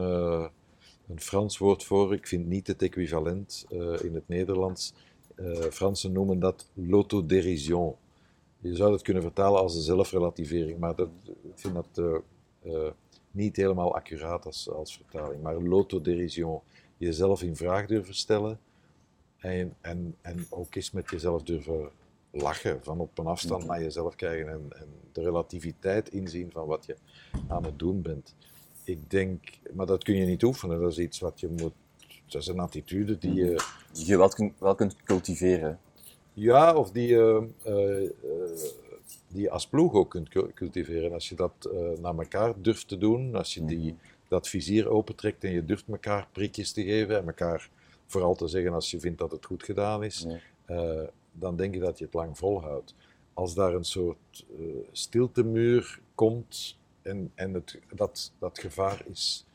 een 1.10 1.22
Frans 1.22 1.58
woord 1.58 1.84
voor. 1.84 2.14
Ik 2.14 2.28
vind 2.28 2.48
niet 2.48 2.68
het 2.68 2.82
equivalent 2.82 3.66
uh, 3.72 4.04
in 4.04 4.14
het 4.14 4.28
Nederlands. 4.28 4.94
Uh, 5.36 5.62
Fransen 5.62 6.12
noemen 6.12 6.40
dat 6.40 6.70
l'autodérision. 6.74 7.96
Je 8.60 8.76
zou 8.76 8.92
het 8.92 9.02
kunnen 9.02 9.24
vertalen 9.24 9.62
als 9.62 9.76
een 9.76 9.82
zelfrelativering, 9.82 10.80
maar 10.80 10.96
dat, 10.96 11.10
ik 11.26 11.52
vind 11.56 11.74
dat 11.74 12.22
uh, 12.64 12.88
niet 13.32 13.56
helemaal 13.56 13.96
accuraat 13.96 14.46
als, 14.46 14.70
als 14.70 14.96
vertaling. 14.96 15.42
Maar 15.42 15.62
l'autodérision, 15.62 16.60
jezelf 16.98 17.44
in 17.44 17.56
vraag 17.56 17.88
durven 17.88 18.16
stellen 18.16 18.60
en, 19.38 19.76
en, 19.82 20.16
en 20.22 20.46
ook 20.50 20.76
eens 20.76 20.92
met 20.92 21.10
jezelf 21.10 21.44
durven 21.44 21.90
lachen, 22.32 22.84
van 22.84 23.00
op 23.00 23.18
een 23.18 23.26
afstand 23.26 23.66
naar 23.66 23.82
jezelf 23.82 24.16
kijken 24.16 24.52
en, 24.52 24.66
en 24.70 24.88
de 25.12 25.22
relativiteit 25.22 26.10
inzien 26.10 26.52
van 26.52 26.68
wat 26.68 26.86
je 26.86 26.96
aan 27.48 27.64
het 27.64 27.80
doen 27.80 28.02
bent 28.02 28.36
ik 28.90 29.10
denk, 29.10 29.40
maar 29.74 29.86
dat 29.86 30.04
kun 30.04 30.16
je 30.16 30.26
niet 30.26 30.44
oefenen. 30.44 30.80
Dat 30.80 30.92
is 30.92 30.98
iets 30.98 31.20
wat 31.20 31.40
je 31.40 31.48
moet. 31.48 31.74
Dat 32.26 32.42
is 32.42 32.48
een 32.48 32.60
attitude 32.60 33.18
die 33.18 33.34
je. 33.34 33.64
Die 33.94 34.06
je 34.06 34.18
wel, 34.18 34.30
kun, 34.30 34.54
wel 34.58 34.76
kunt 34.76 34.96
cultiveren. 35.04 35.80
Ja, 36.34 36.76
of 36.76 36.92
die 36.92 37.08
je, 37.08 37.48
uh, 37.68 38.02
uh, 38.02 38.10
die 39.28 39.42
je 39.42 39.50
als 39.50 39.68
ploeg 39.68 39.94
ook 39.94 40.10
kunt 40.10 40.30
cultiveren. 40.54 41.14
Als 41.14 41.30
je 41.30 41.36
dat 41.36 41.70
uh, 41.74 42.00
naar 42.02 42.18
elkaar 42.18 42.54
durft 42.62 42.88
te 42.88 42.98
doen, 42.98 43.36
als 43.36 43.54
je 43.54 43.66
die, 43.66 43.96
dat 44.28 44.48
vizier 44.48 44.90
opentrekt 44.90 45.44
en 45.44 45.52
je 45.52 45.66
durft 45.66 45.88
elkaar 45.88 46.28
prikjes 46.32 46.72
te 46.72 46.84
geven 46.84 47.18
en 47.18 47.28
elkaar 47.28 47.70
vooral 48.06 48.36
te 48.36 48.48
zeggen 48.48 48.74
als 48.74 48.92
je 48.92 49.00
vindt 49.00 49.20
dat 49.20 49.32
het 49.32 49.46
goed 49.46 49.64
gedaan 49.64 50.04
is, 50.04 50.28
dan 51.32 51.56
denk 51.56 51.74
ik 51.74 51.82
dat 51.82 51.98
je 51.98 52.06
het 52.06 52.14
lang 52.14 52.38
volhoudt. 52.38 52.96
Als 53.34 53.54
daar 53.54 53.74
een 53.74 53.84
soort 53.84 54.46
stiltemuur 54.92 56.00
komt 56.16 56.79
en, 57.10 57.32
en 57.36 57.54
het, 57.54 57.80
dat, 57.96 58.32
dat 58.40 58.60
gevaar 58.60 59.04
is 59.10 59.46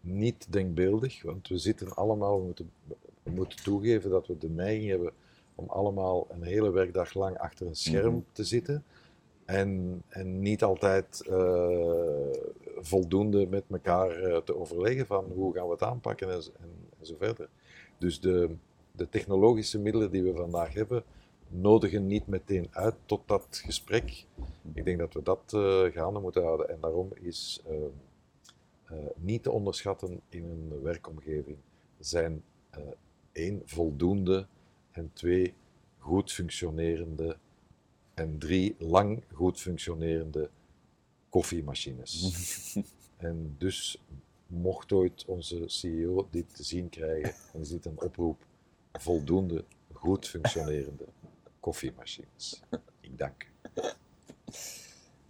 niet 0.00 0.46
denkbeeldig, 0.52 1.22
want 1.22 1.48
we 1.48 1.58
zitten 1.58 1.94
allemaal, 1.94 2.38
we 2.38 2.44
moeten, 2.44 2.70
we 3.22 3.30
moeten 3.30 3.62
toegeven 3.62 4.10
dat 4.10 4.26
we 4.26 4.38
de 4.38 4.50
neiging 4.50 4.88
hebben 4.88 5.12
om 5.54 5.68
allemaal 5.68 6.26
een 6.30 6.42
hele 6.42 6.70
werkdag 6.70 7.14
lang 7.14 7.38
achter 7.38 7.66
een 7.66 7.76
scherm 7.76 8.06
mm 8.06 8.12
-hmm. 8.12 8.26
te 8.32 8.44
zitten. 8.44 8.84
En, 9.44 10.02
en 10.08 10.40
niet 10.40 10.62
altijd 10.62 11.24
uh, 11.28 12.32
voldoende 12.76 13.46
met 13.46 13.64
elkaar 13.70 14.22
uh, 14.22 14.36
te 14.36 14.56
overleggen 14.56 15.06
van 15.06 15.24
hoe 15.34 15.54
gaan 15.54 15.66
we 15.66 15.72
het 15.72 15.82
aanpakken 15.82 16.30
en, 16.30 16.40
en, 16.60 16.70
en 16.98 17.06
zo 17.06 17.14
verder. 17.18 17.48
Dus 17.98 18.20
de, 18.20 18.50
de 18.92 19.08
technologische 19.08 19.78
middelen 19.78 20.10
die 20.10 20.22
we 20.22 20.34
vandaag 20.34 20.72
hebben, 20.72 21.04
nodigen 21.48 22.06
niet 22.06 22.26
meteen 22.26 22.68
uit 22.70 22.94
tot 23.04 23.28
dat 23.28 23.60
gesprek. 23.64 24.24
Ik 24.74 24.84
denk 24.84 24.98
dat 24.98 25.14
we 25.14 25.22
dat 25.22 25.52
uh, 25.54 25.84
gaande 25.84 26.20
moeten 26.20 26.42
houden. 26.42 26.68
En 26.68 26.80
daarom 26.80 27.10
is 27.14 27.62
uh, 27.70 27.76
uh, 28.92 28.98
niet 29.16 29.42
te 29.42 29.50
onderschatten 29.50 30.20
in 30.28 30.44
een 30.44 30.82
werkomgeving 30.82 31.56
zijn 31.98 32.42
één 33.32 33.62
voldoende 33.64 34.46
en 34.90 35.10
twee 35.12 35.54
goed 35.98 36.32
functionerende 36.32 37.36
en 38.14 38.38
drie 38.38 38.74
lang 38.78 39.22
goed 39.32 39.60
functionerende 39.60 40.50
koffiemachines. 41.28 42.32
en 43.16 43.54
dus 43.58 44.02
mocht 44.46 44.92
ooit 44.92 45.24
onze 45.24 45.62
CEO 45.66 46.28
dit 46.30 46.54
te 46.54 46.64
zien 46.64 46.88
krijgen, 46.88 47.34
dan 47.52 47.60
is 47.60 47.68
dit 47.68 47.84
een 47.84 48.00
oproep 48.00 48.46
voldoende 48.92 49.64
goed 49.92 50.28
functionerende 50.28 51.04
koffiemachines. 51.68 52.62
Ik 53.08 53.18
dank 53.18 53.44
u. 53.44 53.82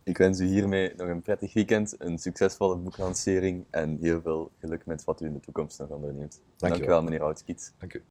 Ik 0.03 0.18
wens 0.18 0.40
u 0.40 0.46
hiermee 0.46 0.94
nog 0.96 1.09
een 1.09 1.22
prettig 1.22 1.53
weekend, 1.53 1.94
een 1.98 2.18
succesvolle 2.18 2.77
boeklancering 2.77 3.64
en 3.70 3.98
heel 4.01 4.20
veel 4.20 4.51
geluk 4.59 4.87
met 4.87 5.05
wat 5.05 5.20
u 5.20 5.27
in 5.27 5.33
de 5.33 5.40
toekomst 5.40 5.79
nog 5.79 5.88
onderneemt. 5.88 6.40
Dank, 6.57 6.72
Dank 6.72 6.85
u 6.85 6.88
wel, 6.88 7.03
meneer 7.03 7.22
Oudskiet. 7.22 7.74
Dank 7.79 7.94
u. 7.94 8.05